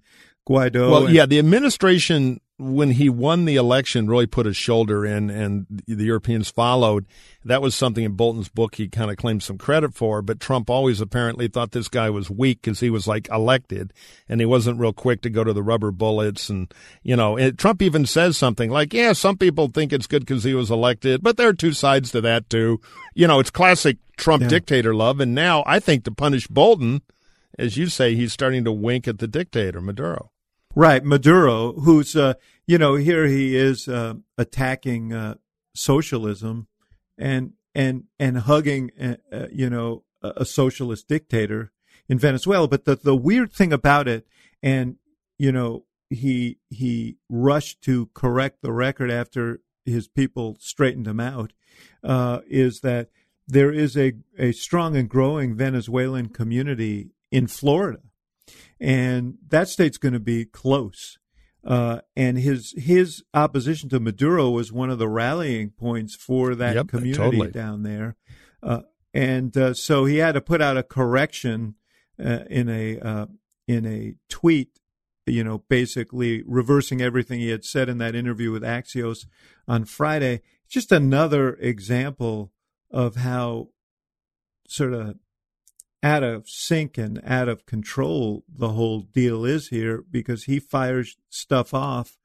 [0.48, 0.90] Guaido.
[0.90, 5.30] Well, and, yeah, the administration when he won the election, really put his shoulder in,
[5.30, 7.06] and the Europeans followed.
[7.42, 10.20] That was something in Bolton's book he kind of claimed some credit for.
[10.20, 13.94] But Trump always apparently thought this guy was weak because he was like elected,
[14.28, 16.50] and he wasn't real quick to go to the rubber bullets.
[16.50, 20.26] And you know, it, Trump even says something like, "Yeah, some people think it's good
[20.26, 22.80] because he was elected, but there are two sides to that too."
[23.14, 24.48] You know, it's classic Trump yeah.
[24.48, 25.18] dictator love.
[25.18, 27.00] And now I think to punish Bolton,
[27.58, 30.30] as you say, he's starting to wink at the dictator Maduro.
[30.74, 32.34] Right, Maduro, who's uh,
[32.66, 35.34] you know here he is uh, attacking uh,
[35.74, 36.68] socialism
[37.18, 41.72] and and and hugging uh, uh, you know a, a, socialist dictator
[42.08, 42.68] in Venezuela.
[42.68, 44.28] But the the weird thing about it,
[44.62, 44.96] and
[45.38, 51.52] you know he he rushed to correct the record after his people straightened him out,
[52.04, 53.08] uh, is that
[53.48, 58.09] there is a a strong and growing Venezuelan community in Florida
[58.80, 61.18] and that state's going to be close.
[61.62, 66.74] Uh, and his his opposition to Maduro was one of the rallying points for that
[66.74, 67.50] yep, community totally.
[67.50, 68.16] down there,
[68.62, 68.80] uh,
[69.12, 71.74] and uh, so he had to put out a correction
[72.18, 73.26] uh, in a uh,
[73.68, 74.80] in a tweet,
[75.26, 79.26] you know, basically reversing everything he had said in that interview with Axios
[79.68, 80.40] on Friday.
[80.68, 82.52] Just another example
[82.90, 83.68] of how
[84.66, 85.16] sort of
[86.02, 91.16] out of sync and out of control the whole deal is here because he fires
[91.28, 92.16] stuff off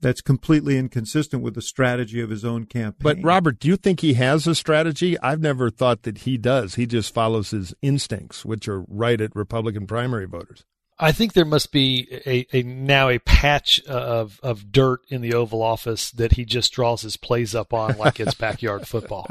[0.00, 3.02] that's completely inconsistent with the strategy of his own campaign.
[3.02, 5.18] But Robert, do you think he has a strategy?
[5.20, 6.76] I've never thought that he does.
[6.76, 10.64] He just follows his instincts, which are right at Republican primary voters.
[11.00, 15.34] I think there must be a, a, now a patch of of dirt in the
[15.34, 19.26] Oval Office that he just draws his plays up on like it's backyard football.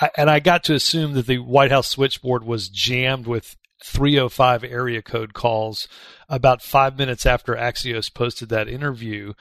[0.00, 4.64] I, and I got to assume that the White House switchboard was jammed with 305
[4.64, 5.86] area code calls
[6.28, 9.32] about five minutes after Axios posted that interview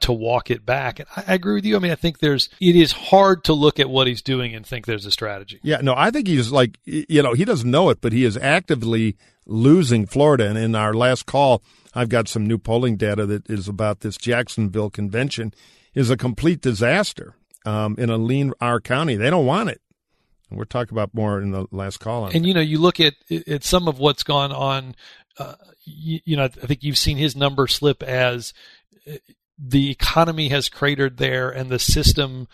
[0.00, 0.98] to walk it back.
[0.98, 1.76] And I, agree with you.
[1.76, 4.66] I mean, I think there's, it is hard to look at what he's doing and
[4.66, 5.58] think there's a strategy.
[5.62, 8.36] Yeah, no, I think he's like, you know, he doesn't know it, but he is
[8.36, 10.48] actively losing Florida.
[10.48, 11.62] And in our last call,
[11.94, 15.54] I've got some new polling data that is about this Jacksonville convention
[15.94, 19.16] is a complete disaster um, in a lean R county.
[19.16, 19.80] They don't want it.
[20.50, 22.32] We're talking about more in the last column.
[22.34, 23.14] and you know, you look at
[23.46, 24.94] at some of what's gone on.
[25.38, 25.54] Uh,
[25.84, 28.54] you, you, know, I think you've seen his number slip as
[29.10, 29.14] uh,
[29.58, 32.48] the economy has cratered there, and the system,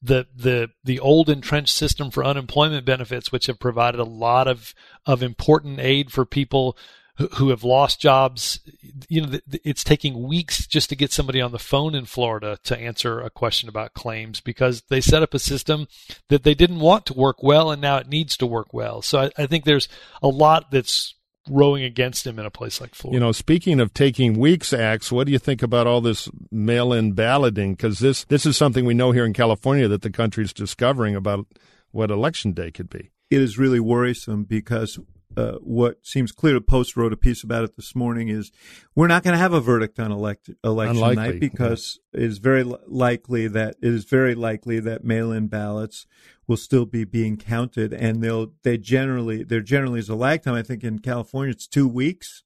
[0.00, 4.74] the the the old entrenched system for unemployment benefits, which have provided a lot of
[5.06, 6.76] of important aid for people
[7.16, 8.60] who have lost jobs.
[9.08, 12.78] You know, it's taking weeks just to get somebody on the phone in Florida to
[12.78, 15.88] answer a question about claims because they set up a system
[16.28, 19.02] that they didn't want to work well and now it needs to work well.
[19.02, 19.88] So I, I think there's
[20.22, 21.14] a lot that's
[21.50, 23.16] rowing against him in a place like Florida.
[23.16, 27.12] You know, speaking of taking weeks, Axe, what do you think about all this mail-in
[27.12, 27.74] balloting?
[27.74, 31.46] Because this this is something we know here in California that the country's discovering about
[31.90, 33.10] what election day could be.
[33.30, 34.98] It is really worrisome because
[35.36, 36.54] uh, what seems clear.
[36.54, 38.28] The Post wrote a piece about it this morning.
[38.28, 38.50] Is
[38.94, 42.38] we're not going to have a verdict on elect, election Unlikely, night because it is
[42.38, 46.06] very likely that it is very likely that mail-in ballots
[46.46, 50.54] will still be being counted, and they'll they generally there generally is a lag time.
[50.54, 52.42] I think in California it's two weeks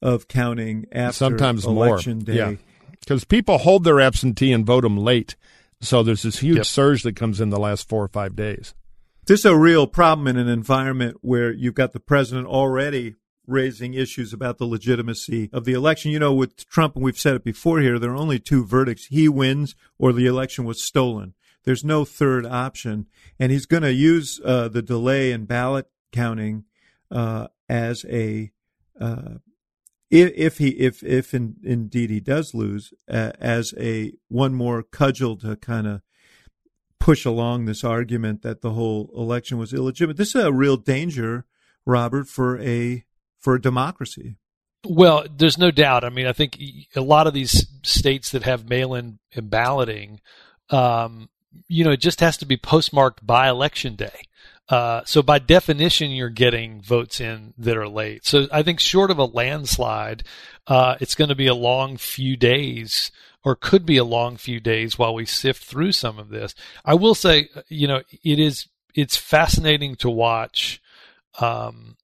[0.00, 1.88] of counting after Sometimes more.
[1.88, 2.36] election day.
[2.36, 2.52] Yeah.
[3.00, 5.34] Because people hold their absentee and vote them late.
[5.80, 6.66] So there's this huge Yep.
[6.66, 8.74] surge that comes in the last four or five days.
[9.28, 13.16] This is a real problem in an environment where you've got the president already
[13.46, 16.10] raising issues about the legitimacy of the election.
[16.10, 19.04] You know, with Trump, and we've said it before here, there are only two verdicts.
[19.08, 21.34] He wins or the election was stolen.
[21.64, 23.06] There's no third option.
[23.38, 26.64] And he's going to use uh, the delay in ballot counting
[27.10, 28.50] uh, as a
[28.98, 29.40] uh,
[30.10, 35.36] if, he if if in, indeed he does lose uh, as a one more cudgel
[35.40, 36.00] to kind of
[37.00, 40.16] push along this argument that the whole election was illegitimate.
[40.16, 41.44] This is a real danger,
[41.86, 43.04] Robert, for a
[43.38, 44.36] for a democracy.
[44.86, 46.04] Well, there's no doubt.
[46.04, 46.58] I mean, I think
[46.94, 50.20] a lot of these states that have mail-in balloting,
[50.70, 51.28] um,
[51.66, 54.22] you know, it just has to be postmarked by election day.
[54.68, 58.26] Uh, so by definition, you're getting votes in that are late.
[58.26, 60.24] So I think short of a landslide,
[60.66, 63.10] uh, it's going to be a long few days
[63.44, 66.54] or could be a long few days while we sift through some of this.
[66.84, 70.80] I will say, you know, it is, it's fascinating to watch,
[71.40, 71.96] um,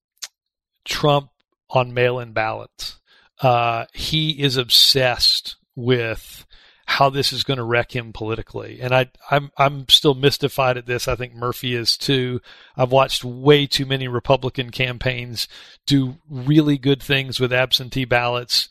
[0.85, 1.31] Trump
[1.71, 3.01] on mail-in ballots.
[3.41, 6.47] Uh, he is obsessed with
[6.87, 10.87] how this is going to wreck him politically, and I, I'm I'm still mystified at
[10.87, 11.09] this.
[11.09, 12.41] I think Murphy is too.
[12.77, 15.49] I've watched way too many Republican campaigns
[15.87, 18.69] do really good things with absentee ballots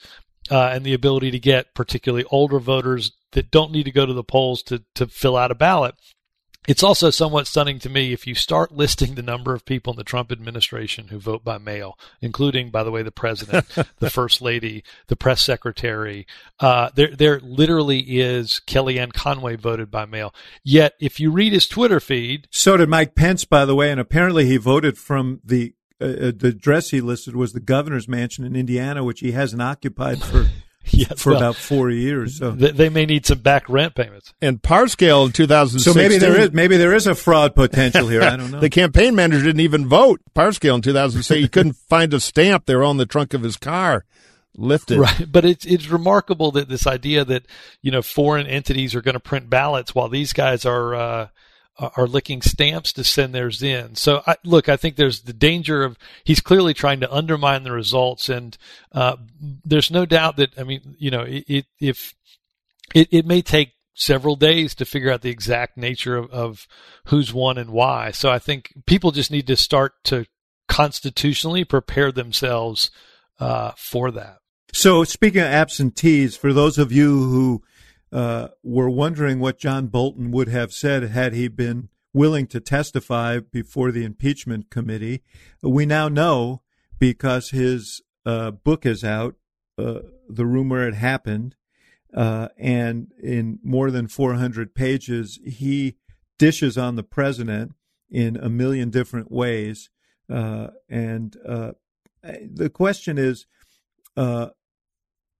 [0.51, 4.13] uh, and the ability to get particularly older voters that don't need to go to
[4.13, 5.95] the polls to to fill out a ballot.
[6.65, 9.97] It's also somewhat stunning to me if you start listing the number of people in
[9.97, 13.67] the Trump administration who vote by mail, including, by the way, the president,
[13.99, 16.25] the first lady, the press secretary.
[16.61, 20.33] Uh, there, there literally is Kellyanne Conway voted by mail.
[20.63, 23.99] Yet, if you read his Twitter feed, So did Mike Pence, by the way, and
[23.99, 25.73] apparently he voted from the
[26.03, 29.61] uh, uh, the address he listed was the governor's mansion in Indiana, which he hasn't
[29.61, 30.47] occupied for
[30.85, 32.37] yes, for well, about four years.
[32.37, 32.51] So.
[32.51, 34.33] they, they may need some back rent payments.
[34.41, 35.93] And Parscale in 2016.
[35.93, 38.21] So maybe there is maybe there is a fraud potential here.
[38.21, 38.59] I don't know.
[38.59, 40.21] The campaign manager didn't even vote.
[40.35, 42.65] Parscale in 2006, he couldn't find a stamp.
[42.65, 44.05] there on the trunk of his car,
[44.55, 44.99] lifted.
[44.99, 47.45] Right, but it's it's remarkable that this idea that
[47.81, 51.27] you know foreign entities are going to print ballots while these guys are uh,
[51.79, 53.95] are licking stamps to send theirs in.
[53.95, 57.71] So I, look, I think there's the danger of he's clearly trying to undermine the
[57.71, 58.57] results, and
[58.91, 59.17] uh,
[59.65, 62.13] there's no doubt that I mean you know it, it if
[62.93, 66.67] it, it may take several days to figure out the exact nature of, of
[67.05, 68.11] who's won and why.
[68.11, 70.25] So I think people just need to start to
[70.67, 72.89] constitutionally prepare themselves
[73.39, 74.37] uh, for that.
[74.73, 77.63] So, speaking of absentees, for those of you who
[78.13, 83.39] uh, were wondering what John Bolton would have said had he been willing to testify
[83.39, 85.23] before the impeachment committee,
[85.63, 86.61] we now know
[86.99, 89.35] because his uh, book is out,
[89.79, 89.99] uh,
[90.29, 91.55] The Room Where It Happened,
[92.13, 95.95] uh, and in more than 400 pages, he
[96.37, 97.73] dishes on the president
[98.11, 99.89] in a million different ways.
[100.31, 101.71] Uh, and uh,
[102.21, 103.47] the question is,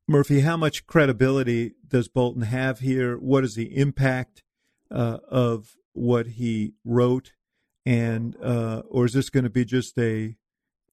[0.07, 3.15] Murphy, how much credibility does Bolton have here?
[3.17, 4.43] What is the impact
[4.91, 7.33] uh, of what he wrote,
[7.85, 10.35] and uh, or is this going to be just a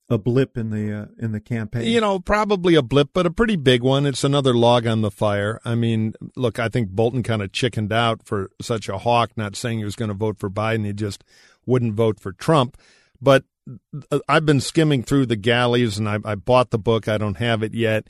[0.08, 1.86] a blip in the uh, in the campaign?
[1.86, 4.06] You know, probably a blip, but a pretty big one.
[4.06, 5.60] It's another log on the fire.
[5.64, 9.56] I mean, look, I think Bolton kind of chickened out for such a hawk, not
[9.56, 10.86] saying he was going to vote for Biden.
[10.86, 11.24] He just
[11.66, 12.76] wouldn't vote for Trump.
[13.20, 13.44] But
[14.10, 17.08] uh, I've been skimming through the galleys, and I, I bought the book.
[17.08, 18.06] I don't have it yet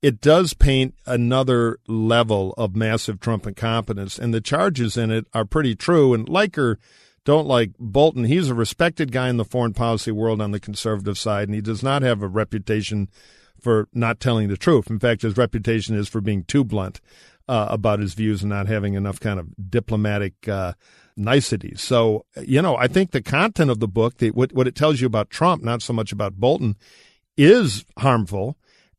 [0.00, 5.44] it does paint another level of massive Trump incompetence, and the charges in it are
[5.44, 6.14] pretty true.
[6.14, 6.78] And like or
[7.24, 11.18] don't like Bolton, he's a respected guy in the foreign policy world on the conservative
[11.18, 13.08] side, and he does not have a reputation
[13.60, 14.88] for not telling the truth.
[14.88, 17.00] In fact, his reputation is for being too blunt
[17.48, 20.74] uh, about his views and not having enough kind of diplomatic uh,
[21.16, 21.80] niceties.
[21.82, 25.00] So, you know, I think the content of the book, the, what, what it tells
[25.00, 26.76] you about Trump, not so much about Bolton,
[27.36, 28.56] is harmful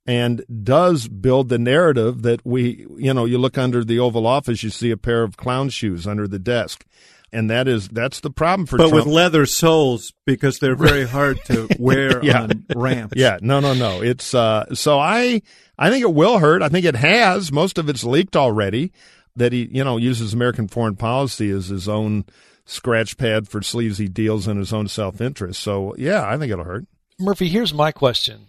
[0.09, 4.63] and does build the narrative that we, you know, you look under the Oval Office,
[4.63, 6.83] you see a pair of clown shoes under the desk.
[7.31, 9.05] And that is that's the problem for but Trump.
[9.05, 12.41] with leather soles because they're very hard to wear Yeah.
[12.43, 13.13] on ramps.
[13.17, 14.01] Yeah, no, no, no.
[14.01, 15.43] It's uh so I
[15.77, 16.63] I think it will hurt.
[16.63, 17.51] I think it has.
[17.51, 18.91] Most of it's leaked already.
[19.35, 22.25] That he, you know, uses American foreign policy as his own
[22.65, 25.61] scratch pad for sleazy deals and his own self interest.
[25.61, 26.87] So yeah, I think it'll hurt.
[27.19, 28.47] Murphy, here's my question.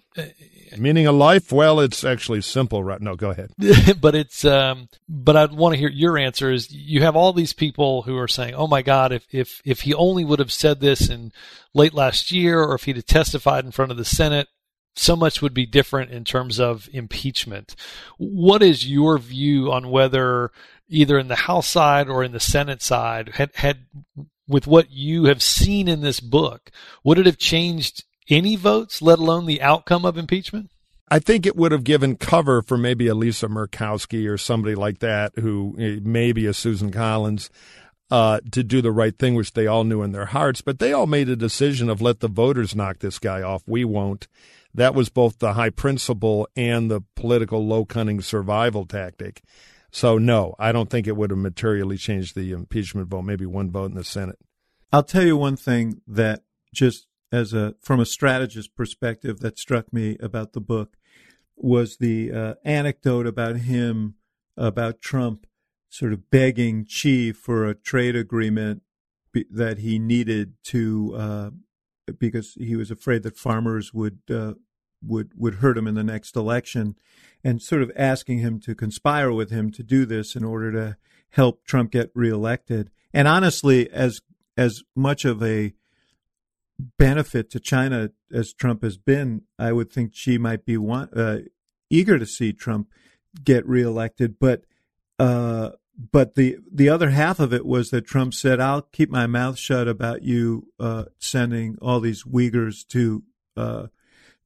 [0.78, 1.50] Meaning a life?
[1.50, 3.00] Well, it's actually simple, right?
[3.00, 3.50] No, go ahead.
[4.00, 6.52] but it's um, but I want to hear your answer.
[6.52, 9.80] Is you have all these people who are saying, "Oh my God, if if if
[9.80, 11.32] he only would have said this in
[11.74, 14.46] late last year, or if he'd have testified in front of the Senate,
[14.94, 17.74] so much would be different in terms of impeachment."
[18.18, 20.52] What is your view on whether
[20.88, 23.86] either in the House side or in the Senate side had had
[24.46, 26.70] with what you have seen in this book,
[27.04, 30.70] would it have changed any votes, let alone the outcome of impeachment?
[31.10, 35.00] I think it would have given cover for maybe a Lisa Murkowski or somebody like
[35.00, 37.50] that, who eh, maybe a Susan Collins,
[38.10, 40.60] uh, to do the right thing, which they all knew in their hearts.
[40.60, 43.62] But they all made a decision of let the voters knock this guy off.
[43.66, 44.28] We won't.
[44.72, 49.42] That was both the high principle and the political low cunning survival tactic.
[49.90, 53.72] So, no, I don't think it would have materially changed the impeachment vote, maybe one
[53.72, 54.38] vote in the Senate.
[54.92, 56.42] I'll tell you one thing that
[56.72, 60.96] just as a from a strategist perspective that struck me about the book
[61.56, 64.14] was the uh, anecdote about him
[64.56, 65.46] about Trump
[65.88, 68.82] sort of begging Xi for a trade agreement
[69.32, 71.50] be, that he needed to uh,
[72.18, 74.54] because he was afraid that farmers would uh,
[75.02, 76.96] would would hurt him in the next election,
[77.44, 80.96] and sort of asking him to conspire with him to do this in order to
[81.30, 82.90] help Trump get reelected.
[83.12, 84.20] And honestly, as
[84.56, 85.74] as much of a
[86.98, 91.40] benefit to China as Trump has been, I would think Xi might be one, uh,
[91.88, 92.88] eager to see Trump
[93.44, 94.38] get reelected.
[94.38, 94.64] But
[95.18, 95.70] uh,
[96.12, 99.58] but the the other half of it was that Trump said, "I'll keep my mouth
[99.58, 103.22] shut about you uh, sending all these Uyghurs to
[103.56, 103.86] uh,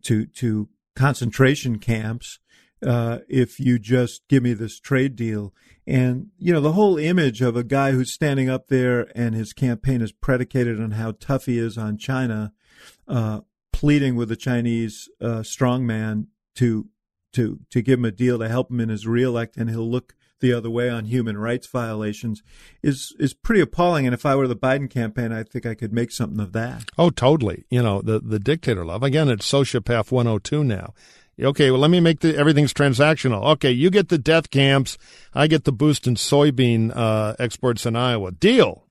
[0.02, 2.38] to to concentration camps
[2.84, 5.52] uh, if you just give me this trade deal."
[5.86, 9.52] And, you know, the whole image of a guy who's standing up there and his
[9.52, 12.52] campaign is predicated on how tough he is on China,
[13.06, 13.40] uh,
[13.72, 16.88] pleading with the Chinese uh, strongman to,
[17.32, 20.14] to, to give him a deal to help him in his reelect and he'll look
[20.40, 22.42] the other way on human rights violations
[22.82, 24.04] is is pretty appalling.
[24.04, 26.84] And if I were the Biden campaign, I think I could make something of that.
[26.98, 27.64] Oh, totally.
[27.70, 29.02] You know, the the dictator love.
[29.02, 30.92] Again, it's sociopath 102 now.
[31.40, 33.44] Okay, well, let me make the everything's transactional.
[33.52, 34.96] Okay, you get the death camps,
[35.34, 38.32] I get the boost in soybean uh, exports in Iowa.
[38.32, 38.84] Deal.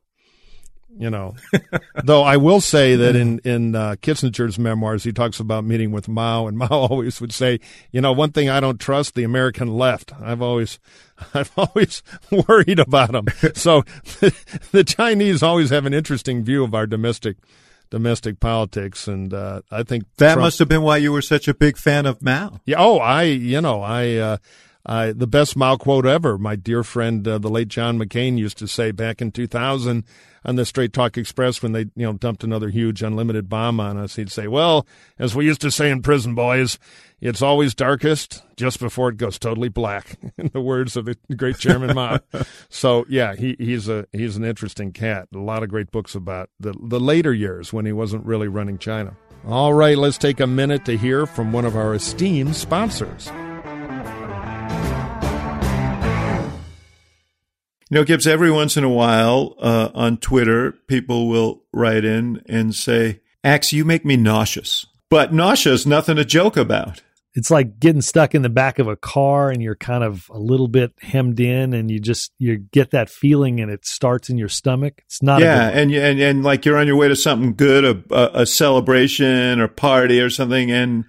[0.95, 1.35] You know,
[2.03, 6.07] though I will say that in in uh, Kissinger's memoirs, he talks about meeting with
[6.07, 7.59] Mao, and Mao always would say,
[7.91, 10.11] you know, one thing I don't trust the American left.
[10.21, 10.79] I've always,
[11.33, 13.25] I've always worried about them.
[13.55, 13.83] So
[14.71, 17.37] the Chinese always have an interesting view of our domestic
[17.93, 21.47] domestic politics, and uh, I think that Trump, must have been why you were such
[21.47, 22.59] a big fan of Mao.
[22.65, 22.77] Yeah.
[22.79, 24.37] Oh, I, you know, I, uh,
[24.85, 26.37] I, the best Mao quote ever.
[26.37, 30.03] My dear friend, uh, the late John McCain, used to say back in 2000
[30.45, 33.97] on the Straight Talk Express when they, you know, dumped another huge unlimited bomb on
[33.97, 34.17] us.
[34.17, 34.85] He'd say, "Well,
[35.17, 36.79] as we used to say in prison, boys,
[37.21, 41.57] it's always darkest just before it goes totally black." in the words of the great
[41.57, 42.19] Chairman Mao.
[42.69, 45.29] so yeah, he, he's a he's an interesting cat.
[45.33, 48.77] A lot of great books about the the later years when he wasn't really running
[48.77, 49.15] China.
[49.47, 53.29] All right, let's take a minute to hear from one of our esteemed sponsors.
[57.93, 62.41] You know, Gibbs, every once in a while uh, on Twitter, people will write in
[62.49, 64.87] and say, Axe, you make me nauseous.
[65.11, 67.03] But nausea is nothing to joke about.
[67.35, 70.39] It's like getting stuck in the back of a car and you're kind of a
[70.39, 74.39] little bit hemmed in and you just you get that feeling and it starts in
[74.39, 75.03] your stomach.
[75.05, 78.03] It's not yeah, and, and and like you're on your way to something good, a,
[78.11, 81.05] a, a celebration or party or something, and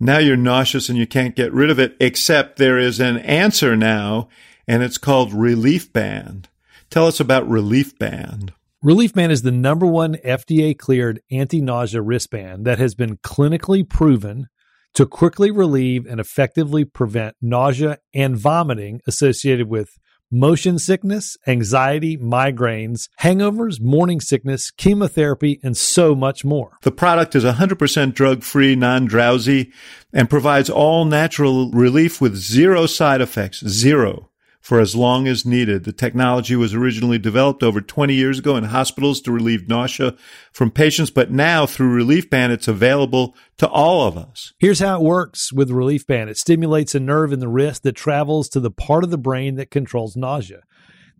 [0.00, 1.96] now you're nauseous and you can't get rid of it.
[2.00, 4.30] Except there is an answer now
[4.66, 6.48] and it's called Relief Band.
[6.90, 8.52] Tell us about Relief Band.
[8.82, 13.88] Relief Band is the number one FDA cleared anti nausea wristband that has been clinically
[13.88, 14.48] proven
[14.94, 19.98] to quickly relieve and effectively prevent nausea and vomiting associated with
[20.30, 26.76] motion sickness, anxiety, migraines, hangovers, morning sickness, chemotherapy, and so much more.
[26.82, 29.72] The product is 100% drug free, non drowsy,
[30.12, 33.66] and provides all natural relief with zero side effects.
[33.66, 34.30] Zero
[34.64, 35.84] for as long as needed.
[35.84, 40.16] The technology was originally developed over 20 years ago in hospitals to relieve nausea
[40.52, 44.54] from patients, but now through Relief Band, it's available to all of us.
[44.58, 46.30] Here's how it works with Relief Band.
[46.30, 49.56] It stimulates a nerve in the wrist that travels to the part of the brain
[49.56, 50.62] that controls nausea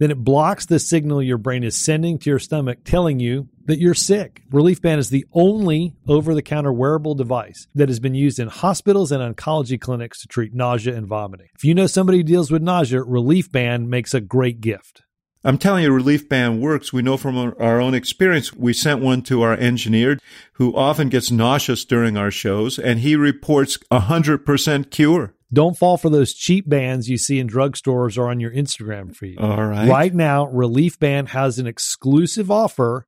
[0.05, 3.79] then it blocks the signal your brain is sending to your stomach telling you that
[3.79, 4.43] you're sick.
[4.51, 8.49] Relief Band is the only over the counter wearable device that has been used in
[8.49, 11.49] hospitals and oncology clinics to treat nausea and vomiting.
[11.55, 15.05] If you know somebody who deals with nausea, Relief Band makes a great gift.
[15.43, 16.93] I'm telling you, Relief Band works.
[16.93, 18.53] We know from our own experience.
[18.53, 20.19] We sent one to our engineer
[20.55, 25.33] who often gets nauseous during our shows, and he reports 100% cure.
[25.55, 29.39] Don't fall for those cheap bands you see in drugstores or on your Instagram feed.
[29.39, 29.89] All right.
[29.89, 33.07] Right now, Relief Band has an exclusive offer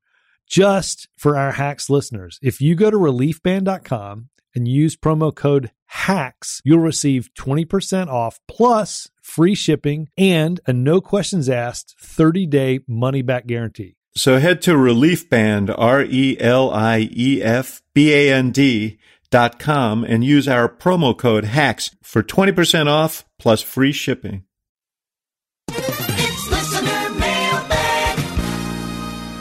[0.49, 2.38] just for our hacks listeners.
[2.42, 9.11] If you go to reliefband.com and use promo code HACKS, you'll receive 20% off plus
[9.20, 13.97] free shipping and a no questions asked 30 day money back guarantee.
[14.14, 18.99] So head to Relief Band, R E L I E F B A N D
[19.31, 24.45] dot com and use our promo code HACKS for 20% off plus free shipping.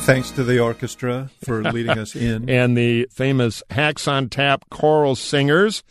[0.06, 2.48] Thanks to the orchestra for leading us in.
[2.48, 5.82] and the famous Hacks on Tap choral singers,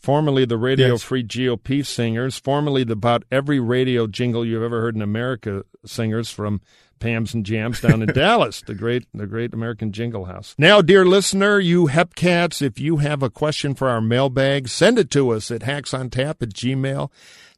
[0.00, 1.02] formerly the Radio Yes.
[1.02, 6.30] Free GOP singers, formerly the about every radio jingle you've ever heard in America singers
[6.30, 6.60] from
[6.98, 10.54] Pams and Jams down in Dallas, the great the great American Jingle House.
[10.58, 15.10] Now, dear listener, you Hepcats, if you have a question for our mailbag, send it
[15.12, 17.10] to us at hacksontap at gmail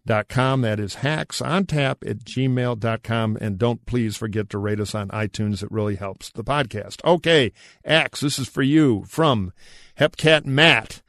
[0.06, 0.62] dot com.
[0.62, 3.38] That is hacksontap at gmail.com.
[3.40, 5.62] And don't please forget to rate us on iTunes.
[5.62, 7.04] It really helps the podcast.
[7.04, 7.52] Okay,
[7.84, 9.52] Axe, this is for you from
[9.98, 11.02] Hepcat Matt.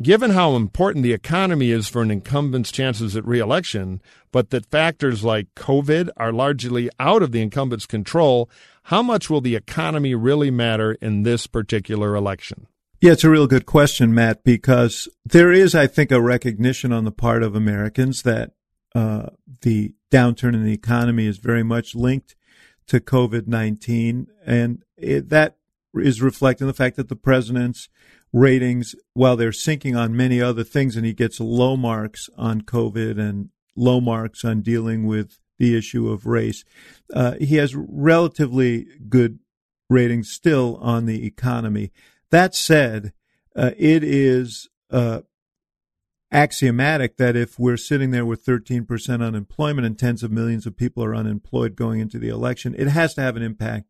[0.00, 5.24] Given how important the economy is for an incumbent's chances at reelection, but that factors
[5.24, 8.48] like COVID are largely out of the incumbent's control,
[8.84, 12.68] how much will the economy really matter in this particular election?
[13.00, 17.04] Yeah, it's a real good question, Matt, because there is, I think, a recognition on
[17.04, 18.52] the part of Americans that
[18.94, 19.30] uh,
[19.62, 22.36] the downturn in the economy is very much linked
[22.86, 24.28] to COVID 19.
[24.44, 25.56] And it, that
[25.94, 27.88] is reflecting the fact that the president's
[28.32, 33.18] ratings, while they're sinking on many other things, and he gets low marks on COVID
[33.18, 36.64] and low marks on dealing with the issue of race,
[37.12, 39.38] uh, he has relatively good
[39.90, 41.90] ratings still on the economy.
[42.30, 43.12] That said,
[43.56, 45.22] uh, it is uh,
[46.30, 51.02] axiomatic that if we're sitting there with 13% unemployment and tens of millions of people
[51.02, 53.86] are unemployed going into the election, it has to have an impact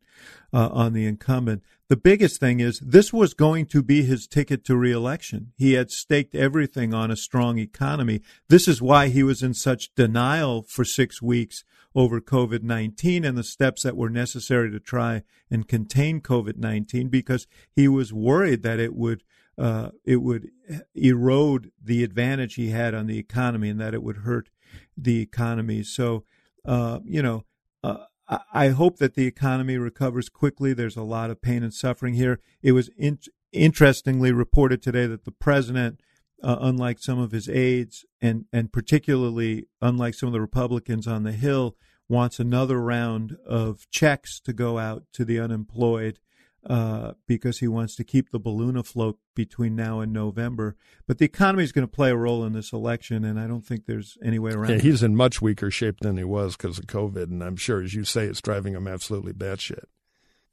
[0.53, 1.63] uh, on the incumbent.
[1.89, 5.53] The biggest thing is this was going to be his ticket to reelection.
[5.57, 8.21] He had staked everything on a strong economy.
[8.47, 11.63] This is why he was in such denial for six weeks
[11.95, 17.09] over COVID 19 and the steps that were necessary to try and contain COVID 19
[17.09, 19.23] because he was worried that it would.
[19.57, 20.47] Uh, it would
[20.95, 24.49] erode the advantage he had on the economy and that it would hurt
[24.95, 25.83] the economy.
[25.83, 26.23] So,
[26.63, 27.43] uh, you know,
[27.83, 28.05] uh,
[28.53, 30.73] I, hope that the economy recovers quickly.
[30.73, 32.39] There's a lot of pain and suffering here.
[32.61, 33.19] It was in,
[33.51, 35.99] interestingly reported today that the president,
[36.43, 41.23] uh, unlike some of his aides, and and particularly unlike some of the Republicans on
[41.23, 41.75] the Hill,
[42.07, 46.19] wants another round of checks to go out to the unemployed
[46.65, 50.75] uh, because he wants to keep the balloon afloat between now and November.
[51.07, 53.65] But the economy is going to play a role in this election, and I don't
[53.65, 54.81] think there's any way around Yeah, it.
[54.81, 57.93] he's in much weaker shape than he was because of COVID, and I'm sure, as
[57.93, 59.85] you say, it's driving him absolutely batshit.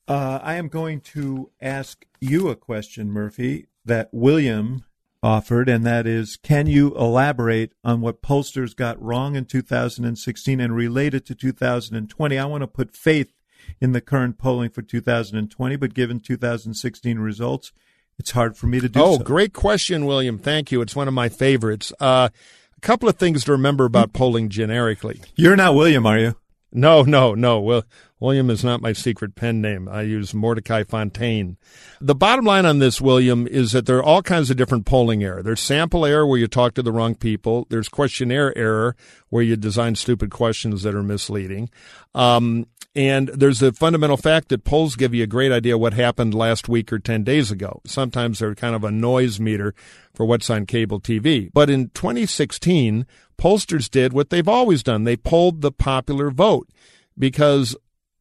[0.08, 4.84] Uh, I am going to ask you a question, Murphy, that William
[5.22, 10.76] offered, and that is can you elaborate on what pollsters got wrong in 2016 and
[10.76, 12.38] relate it to 2020?
[12.38, 13.32] I want to put faith
[13.80, 17.72] in the current polling for 2020, but given 2016 results,
[18.18, 19.22] it's hard for me to do Oh, so.
[19.24, 20.38] great question, William.
[20.38, 20.80] Thank you.
[20.80, 21.92] It's one of my favorites.
[22.00, 22.28] Uh,
[22.76, 25.20] a couple of things to remember about polling generically.
[25.34, 26.36] You're not William, are you?
[26.72, 27.60] No, no, no.
[27.60, 27.84] Well,
[28.20, 29.88] William is not my secret pen name.
[29.88, 31.56] I use Mordecai Fontaine.
[32.00, 35.22] The bottom line on this, William, is that there are all kinds of different polling
[35.22, 35.42] error.
[35.42, 37.66] There's sample error where you talk to the wrong people.
[37.70, 38.94] There's questionnaire error
[39.30, 41.70] where you design stupid questions that are misleading.
[42.14, 42.66] Um,
[42.96, 46.66] and there's the fundamental fact that polls give you a great idea what happened last
[46.66, 47.82] week or 10 days ago.
[47.84, 49.74] Sometimes they're kind of a noise meter
[50.14, 51.50] for what's on cable TV.
[51.52, 53.06] But in 2016,
[53.38, 55.04] pollsters did what they've always done.
[55.04, 56.70] They polled the popular vote
[57.18, 57.76] because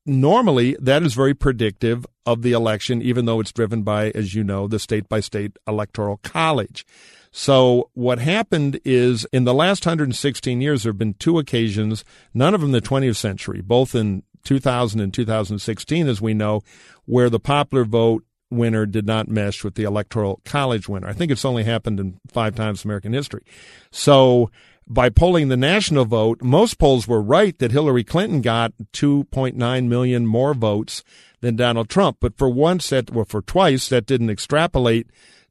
[0.06, 4.44] normally that is very predictive of the election, even though it's driven by, as you
[4.44, 6.86] know, the state by state electoral college.
[7.32, 12.04] So what happened is in the last 116 years, there have been two occasions,
[12.34, 16.62] none of them the 20th century, both in 2000 and 2016, as we know,
[17.06, 21.08] where the popular vote winner did not mesh with the electoral college winner.
[21.08, 23.44] I think it's only happened in five times in American history.
[23.92, 24.50] So
[24.88, 30.28] by polling the national vote, most polls were right that Hillary Clinton got 2.9 million
[30.28, 31.04] more votes
[31.42, 32.18] than Donald Trump.
[32.20, 35.08] But for once, that, well, for twice, that didn't extrapolate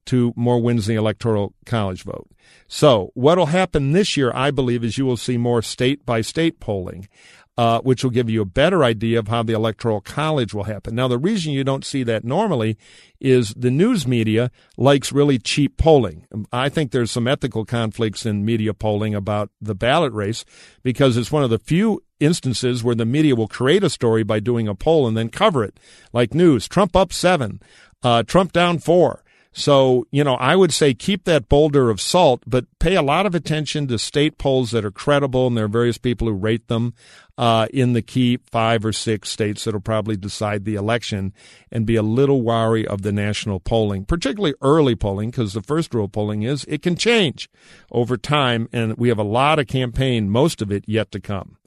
[0.07, 2.29] to more wins in the electoral college vote.
[2.69, 6.21] So what will happen this year, I believe, is you will see more state by
[6.21, 7.09] state polling.
[7.57, 10.95] Uh, which will give you a better idea of how the Electoral College will happen.
[10.95, 12.77] Now, the reason you don't see that normally
[13.21, 16.27] is the news media likes really cheap polling.
[16.53, 20.45] I think there's some ethical conflicts in media polling about the ballot race
[20.83, 24.41] because it's one of the few instances where the media will create a story by
[24.41, 25.79] doing a poll and then cover it,
[26.13, 26.67] like news.
[26.69, 27.61] Trump up seven,
[28.03, 29.24] uh, Trump down four.
[29.57, 33.25] So, you know, I would say keep that boulder of salt, but pay a lot
[33.25, 36.67] of attention to state polls that are credible, and there are various people who rate
[36.67, 36.93] them
[37.39, 41.33] uh, in the key five or six states that will probably decide the election,
[41.71, 45.95] and be a little wary of the national polling, particularly early polling, because the first
[45.95, 47.49] rule of polling is it can change
[47.93, 51.59] over time, and we have a lot of campaign, most of it yet to come.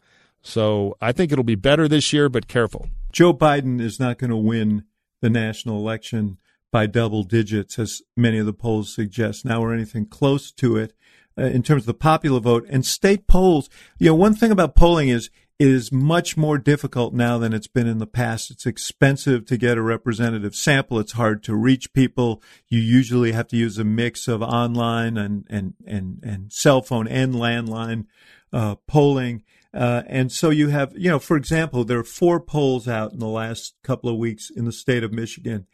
[0.42, 2.90] So I think it'll be better this year, but careful.
[3.14, 4.84] Joe Biden is not going to win
[5.22, 6.38] the national election
[6.72, 10.94] by double digits, as many of the polls suggest now, or anything close to it
[11.38, 12.66] uh, in terms of the popular vote.
[12.70, 17.40] And state polls, you know, one thing about polling is is much more difficult now
[17.40, 18.52] than it's been in the past.
[18.52, 21.00] It's expensive to get a representative sample.
[21.00, 22.44] It's hard to reach people.
[22.68, 27.08] You usually have to use a mix of online and and and, and cell phone
[27.08, 28.06] and landline
[28.54, 29.44] uh, polling.
[29.74, 33.20] Uh, and so you have, you know, for example, there are four polls out in
[33.20, 35.68] the last couple of weeks in the state of Michigan.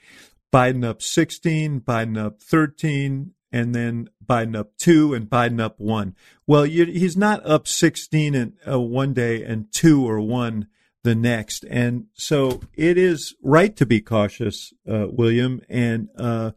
[0.54, 6.16] Biden up 16, Biden up 13, and then Biden up two and Biden up one.
[6.46, 10.68] Well, you, he's not up 16 in uh, one day and two or one
[11.04, 11.66] the next.
[11.70, 15.62] And so it is right to be cautious, uh, William.
[15.70, 16.52] And, uh,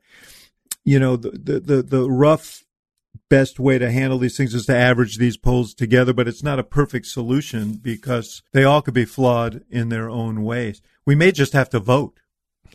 [0.85, 2.65] you know, the, the, the, the rough
[3.29, 6.59] best way to handle these things is to average these polls together, but it's not
[6.59, 10.81] a perfect solution because they all could be flawed in their own ways.
[11.05, 12.21] We may just have to vote.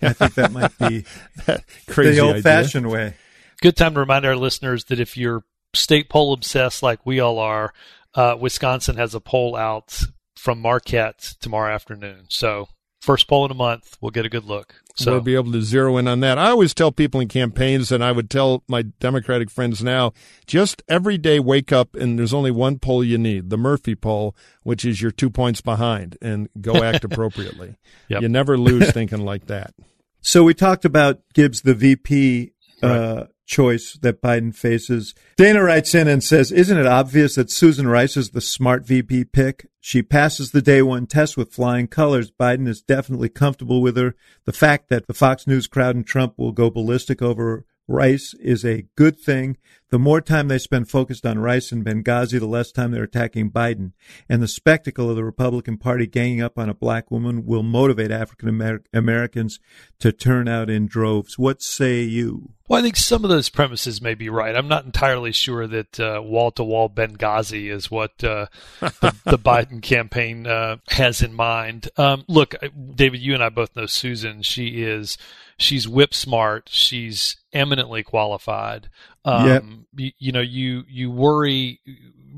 [0.01, 1.05] I think that might be
[1.45, 3.15] the old fashioned way.
[3.61, 5.43] Good time to remind our listeners that if you're
[5.73, 7.73] state poll obsessed like we all are,
[8.15, 9.99] uh, Wisconsin has a poll out
[10.35, 12.25] from Marquette tomorrow afternoon.
[12.29, 12.67] So
[13.01, 14.75] first poll in a month, we'll get a good look.
[14.95, 16.37] So we'll be able to zero in on that.
[16.37, 20.13] I always tell people in campaigns, and I would tell my Democratic friends now,
[20.45, 24.35] just every day wake up and there's only one poll you need, the Murphy poll,
[24.63, 27.77] which is you're two points behind, and go act appropriately.
[28.07, 28.21] yep.
[28.21, 29.73] You never lose thinking like that.
[30.21, 32.51] So we talked about Gibbs, the VP
[32.83, 35.13] uh, choice that Biden faces.
[35.35, 39.25] Dana writes in and says, Isn't it obvious that Susan Rice is the smart VP
[39.25, 39.67] pick?
[39.81, 42.31] She passes the day one test with flying colors.
[42.31, 44.15] Biden is definitely comfortable with her.
[44.45, 48.63] The fact that the Fox News crowd and Trump will go ballistic over Rice is
[48.63, 49.57] a good thing.
[49.91, 53.51] The more time they spend focused on Rice and Benghazi, the less time they're attacking
[53.51, 53.91] Biden.
[54.29, 58.09] And the spectacle of the Republican Party ganging up on a black woman will motivate
[58.09, 59.59] African Americans
[59.99, 61.37] to turn out in droves.
[61.37, 62.51] What say you?
[62.71, 64.55] Well, I think some of those premises may be right.
[64.55, 68.45] I'm not entirely sure that wall to wall Benghazi is what uh,
[68.79, 71.89] the, the, Biden campaign uh, has in mind.
[71.97, 72.55] Um, look,
[72.95, 74.41] David, you and I both know Susan.
[74.41, 75.17] She is
[75.57, 76.69] she's whip smart.
[76.71, 78.87] She's eminently qualified.
[79.23, 79.63] Um, yep.
[79.95, 81.79] you, you, know, you, you worry,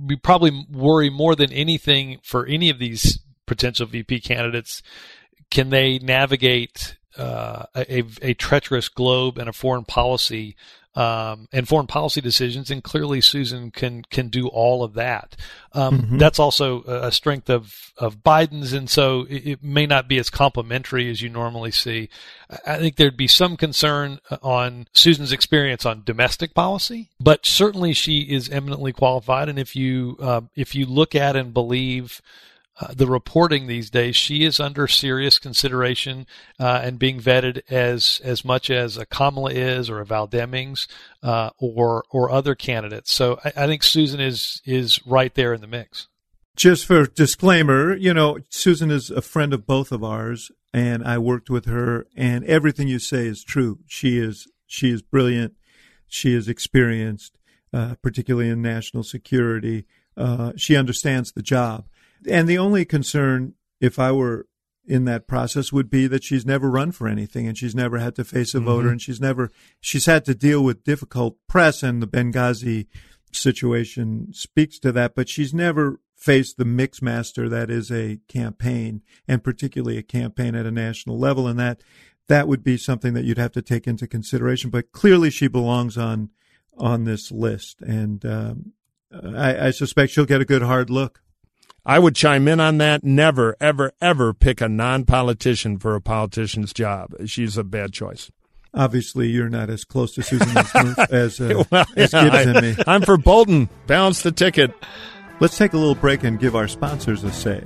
[0.06, 4.82] we probably worry more than anything for any of these potential VP candidates.
[5.50, 10.56] Can they navigate uh, a, a treacherous globe and a foreign policy
[10.96, 15.36] um, and foreign policy decisions, and clearly Susan can can do all of that.
[15.74, 16.18] Um, mm-hmm.
[16.18, 20.30] That's also a strength of of Biden's, and so it, it, may not be as
[20.30, 22.10] complementary as you normally see.
[22.66, 28.22] I think there'd be some concern on Susan's experience on domestic policy, but certainly she
[28.22, 29.50] is eminently qualified.
[29.50, 32.22] And if you uh, if you look at and believe
[32.84, 36.26] uh, the reporting these days, she is under serious consideration
[36.60, 40.88] uh, and being vetted as as much as a Kamala is, or a Val Demings,
[41.22, 43.14] uh, or or other candidates.
[43.14, 46.08] So I, I, think Susan is is right there in the mix.
[46.56, 51.18] Just for disclaimer, you know, Susan is a friend of both of ours, and I
[51.18, 53.80] worked with her, and everything you say is true.
[53.88, 55.54] She is she is brilliant.
[56.08, 57.38] She is experienced,
[57.72, 59.86] uh, particularly in national security.
[60.16, 61.86] Uh, she understands the job
[62.30, 64.48] and the only concern, if I were
[64.86, 68.16] in that process, would be that she's never run for anything and she's never had
[68.16, 68.68] to face a mm-hmm.
[68.68, 69.50] voter and she's never,
[69.80, 72.88] she's had to deal with difficult press and the Benghazi
[73.32, 79.02] situation speaks to that, but she's never faced the mix master that is a campaign
[79.28, 81.48] and particularly a campaign at a national level.
[81.48, 81.82] And that,
[82.28, 84.70] that would be something that you'd have to take into consideration.
[84.70, 86.30] But clearly she belongs on,
[86.78, 87.82] on this list.
[87.82, 88.74] And, um,
[89.14, 91.22] I, I suspect she'll get a good hard look.
[91.86, 93.04] I would chime in on that.
[93.04, 97.14] Never, ever, ever pick a non politician for a politician's job.
[97.26, 98.32] She's a bad choice.
[98.74, 100.58] Obviously, you're not as close to Susan
[101.12, 102.84] as, uh, well, as Gibbs I, and me.
[102.88, 103.70] I'm for Bolton.
[103.86, 104.74] Balance the ticket.
[105.40, 107.62] Let's take a little break and give our sponsors a say.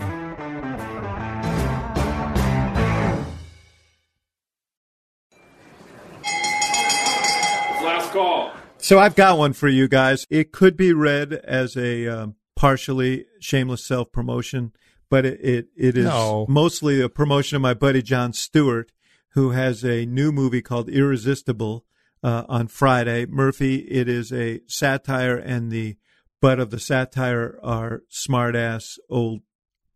[7.84, 8.52] Last call.
[8.80, 10.26] So I've got one for you guys.
[10.32, 14.74] It could be read as a um, partially shameless self promotion,
[15.10, 16.46] but it, it, it is No.
[16.50, 18.92] mostly a promotion of my buddy Jon Stewart,
[19.30, 21.86] who has a new movie called Irresistible
[22.24, 23.26] uh, on Friday.
[23.28, 25.96] Murphy, it is a satire, and the
[26.42, 29.42] butt of the satire are smart ass old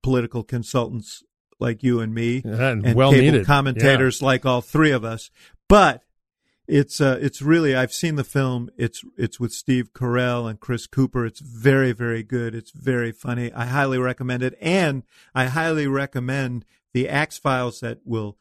[0.03, 1.24] political consultants
[1.59, 3.45] like you and me And and well cable needed.
[3.45, 5.30] commentators like all three of us.
[5.68, 6.03] But
[6.72, 8.69] it's uh, it's really I've seen the film.
[8.78, 11.26] It's it's with Steve Carell and Chris Cooper.
[11.26, 12.55] It's very very good.
[12.55, 13.51] It's very funny.
[13.51, 15.03] I highly recommend it, and
[15.36, 16.63] I highly recommend
[16.93, 18.38] the Axe Files that will.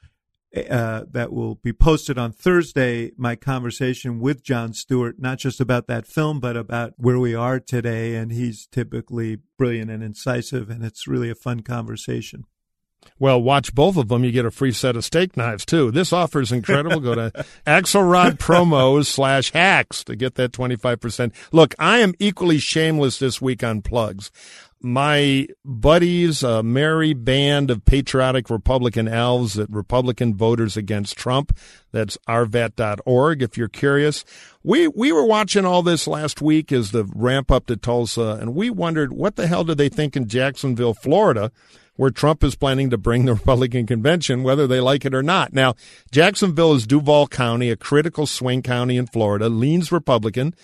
[0.68, 3.12] Uh, that will be posted on Thursday.
[3.16, 7.60] My conversation with Jon Stewart, not just about that film, but about where we are
[7.60, 8.16] today.
[8.16, 12.46] And he's typically brilliant and incisive, and it's really a fun conversation.
[13.18, 14.24] Well, watch both of them.
[14.24, 15.90] You get a free set of steak knives too.
[15.90, 17.00] This offer is incredible.
[17.00, 17.30] Go to
[17.66, 21.32] Axelrod promos slash hacks to get that 25%.
[21.52, 24.30] Look, I am equally shameless this week on plugs.
[24.82, 31.54] My buddies, a merry band of patriotic Republican elves at Republican Voters Against Trump.
[31.92, 34.24] That's rvat.org if you're curious.
[34.62, 38.54] We, we were watching all this last week as the ramp up to Tulsa and
[38.54, 41.52] we wondered what the hell do they think in Jacksonville, Florida?
[42.00, 45.52] Where Trump is planning to bring the Republican convention, whether they like it or not.
[45.52, 45.74] Now,
[46.10, 50.54] Jacksonville is Duval County, a critical swing county in Florida, leans Republican.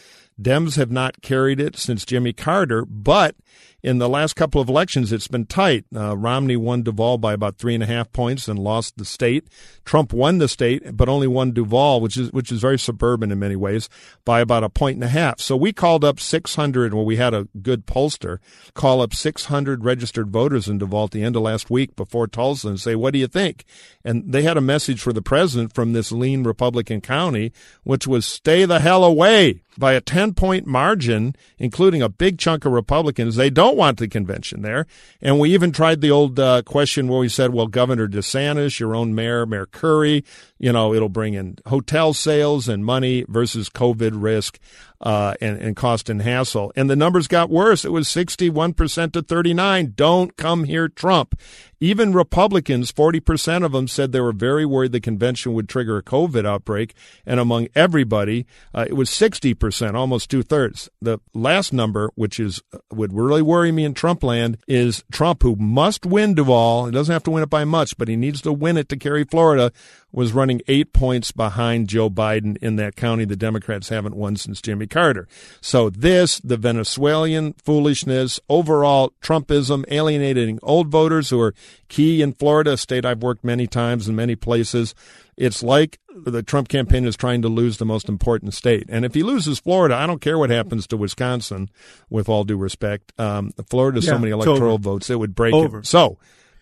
[0.41, 3.37] Dems have not carried it since Jimmy Carter, but
[3.83, 5.85] in the last couple of elections, it's been tight.
[5.95, 9.49] Uh, Romney won Duval by about three and a half points and lost the state.
[9.85, 13.39] Trump won the state, but only won Duval, which is which is very suburban in
[13.39, 13.89] many ways,
[14.25, 15.41] by about a point and a half.
[15.41, 16.95] So we called up 600.
[16.95, 18.39] Well, we had a good pollster
[18.75, 22.69] call up 600 registered voters in Duval at the end of last week before Tulsa
[22.69, 23.65] and say, "What do you think?"
[24.05, 27.53] And they had a message for the president from this lean Republican county,
[27.85, 32.65] which was, "Stay the hell away." By a 10 point margin, including a big chunk
[32.65, 34.87] of Republicans, they don't want the convention there.
[35.21, 38.95] And we even tried the old uh, question where we said, well, Governor DeSantis, your
[38.95, 40.25] own mayor, Mayor Curry,
[40.59, 44.59] you know, it'll bring in hotel sales and money versus COVID risk
[45.01, 46.73] uh, and, and cost and hassle.
[46.77, 47.85] And the numbers got worse.
[47.85, 49.93] It was 61% to 39.
[49.95, 51.39] Don't come here, Trump.
[51.79, 56.03] Even Republicans, 40% of them said they were very worried the convention would trigger a
[56.03, 56.95] COVID outbreak.
[57.27, 60.89] And among everybody, uh, it was 60%, almost two thirds.
[61.03, 65.55] The last number, which is would really worry me in Trump land, is Trump, who
[65.57, 66.87] must win Duval.
[66.87, 68.97] He doesn't have to win it by much, but he needs to win it to
[68.97, 69.71] carry Florida,
[70.17, 74.63] was running eight points behind Joe Biden in that county the Democrats haven't won since
[74.63, 75.29] Jimmy Carter.
[75.61, 81.55] So this, the Venezuelan foolishness, overall Trumpism, alienating old voters who are
[81.89, 84.95] key in Florida, a state I've worked many times in many places.
[85.37, 88.87] It's like the Trump campaign is trying to lose the most important state.
[88.89, 91.69] And if he loses Florida, I don't care what happens to Wisconsin,
[92.09, 93.13] with all due respect.
[93.19, 95.81] Um, Florida has so many electoral votes, it would break Over.
[95.81, 95.87] it.
[95.87, 96.17] So,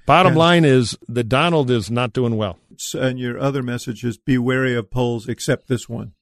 [0.06, 0.38] bottom Yeah.
[0.38, 2.58] line is that Donald is not doing well.
[2.94, 6.12] And your other message is be wary of polls, except this one.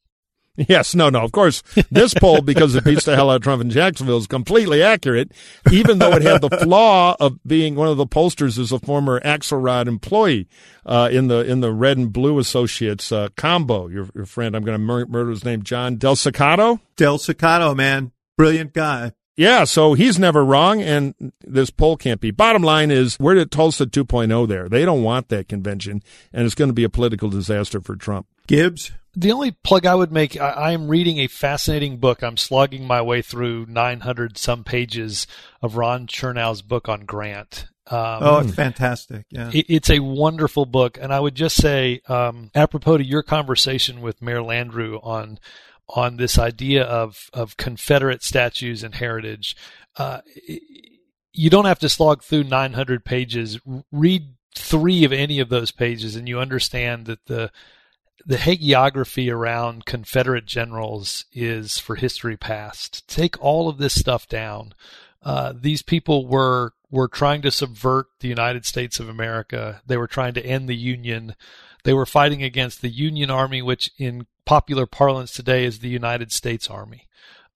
[0.55, 1.21] Yes, no, no.
[1.23, 4.27] Of course, this poll, because it beats the hell out of Trump in Jacksonville, is
[4.27, 5.33] completely accurate,
[5.71, 9.19] even though it had the flaw of being one of the pollsters is a former
[9.21, 10.49] Axelrod employee
[10.85, 13.89] uh, in the in the Red and Blue Associates uh, combo.
[13.89, 16.81] Your, your friend, I'm going to mur- murder his name, John Del Cecato.
[16.97, 19.13] Del Cecato, man, brilliant guy.
[19.37, 22.31] Yeah, so he's never wrong, and this poll can't be.
[22.31, 24.69] Bottom line is, we're at Tulsa 2.0 there.
[24.69, 26.03] They don't want that convention,
[26.33, 28.27] and it's going to be a political disaster for Trump.
[28.47, 32.23] Gibbs, The only plug I would make, I, I am reading a fascinating book.
[32.23, 35.27] I'm slogging my way through 900 some pages
[35.63, 37.69] of Ron Chernow's book on Grant.
[37.87, 39.27] Um, oh, it's fantastic.
[39.31, 43.23] Yeah, it, it's a wonderful book, and I would just say, um, apropos to your
[43.23, 45.39] conversation with Mayor Landrieu on
[45.89, 49.57] on this idea of of Confederate statues and heritage,
[49.97, 50.21] uh,
[51.33, 53.59] you don't have to slog through 900 pages.
[53.91, 57.51] Read three of any of those pages, and you understand that the
[58.25, 63.07] the hagiography around Confederate generals is for history past.
[63.09, 64.75] Take all of this stuff down.
[65.23, 69.81] Uh, these people were were trying to subvert the United States of America.
[69.87, 71.35] They were trying to end the Union.
[71.85, 76.33] They were fighting against the Union Army, which in popular parlance today is the United
[76.33, 77.09] States Army.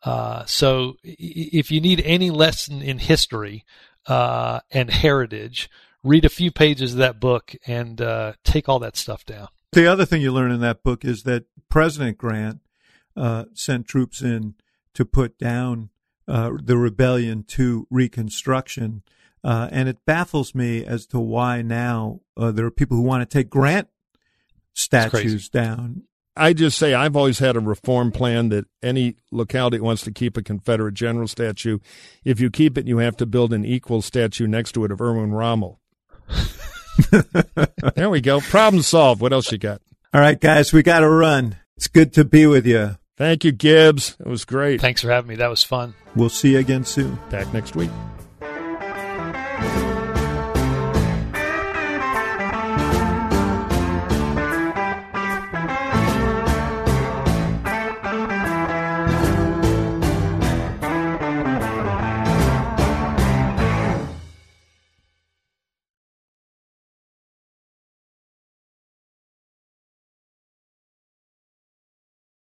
[0.02, 3.64] Uh, so if you need any lesson in history
[4.06, 5.68] uh, and heritage,
[6.04, 9.48] read a few pages of that book and uh, take all that stuff down.
[9.72, 12.60] The other thing you learn in that book is that President Grant
[13.16, 14.54] uh, sent troops in
[14.94, 15.90] to put down
[16.28, 19.02] uh, the rebellion to Reconstruction.
[19.44, 23.28] Uh, and it baffles me as to why now uh, there are people who want
[23.28, 23.88] to take Grant
[24.72, 26.02] statues down.
[26.36, 30.36] I just say I've always had a reform plan that any locality wants to keep
[30.36, 31.78] a Confederate general statue,
[32.24, 35.00] if you keep it, you have to build an equal statue next to it of
[35.00, 35.80] Erwin Rommel.
[37.94, 38.40] there we go.
[38.40, 39.20] Problem solved.
[39.20, 39.80] What else you got?
[40.12, 41.56] All right, guys, we got to run.
[41.76, 42.96] It's good to be with you.
[43.16, 44.16] Thank you, Gibbs.
[44.20, 44.80] It was great.
[44.80, 45.36] Thanks for having me.
[45.36, 45.94] That was fun.
[46.14, 47.18] We'll see you again soon.
[47.30, 47.90] Back next week.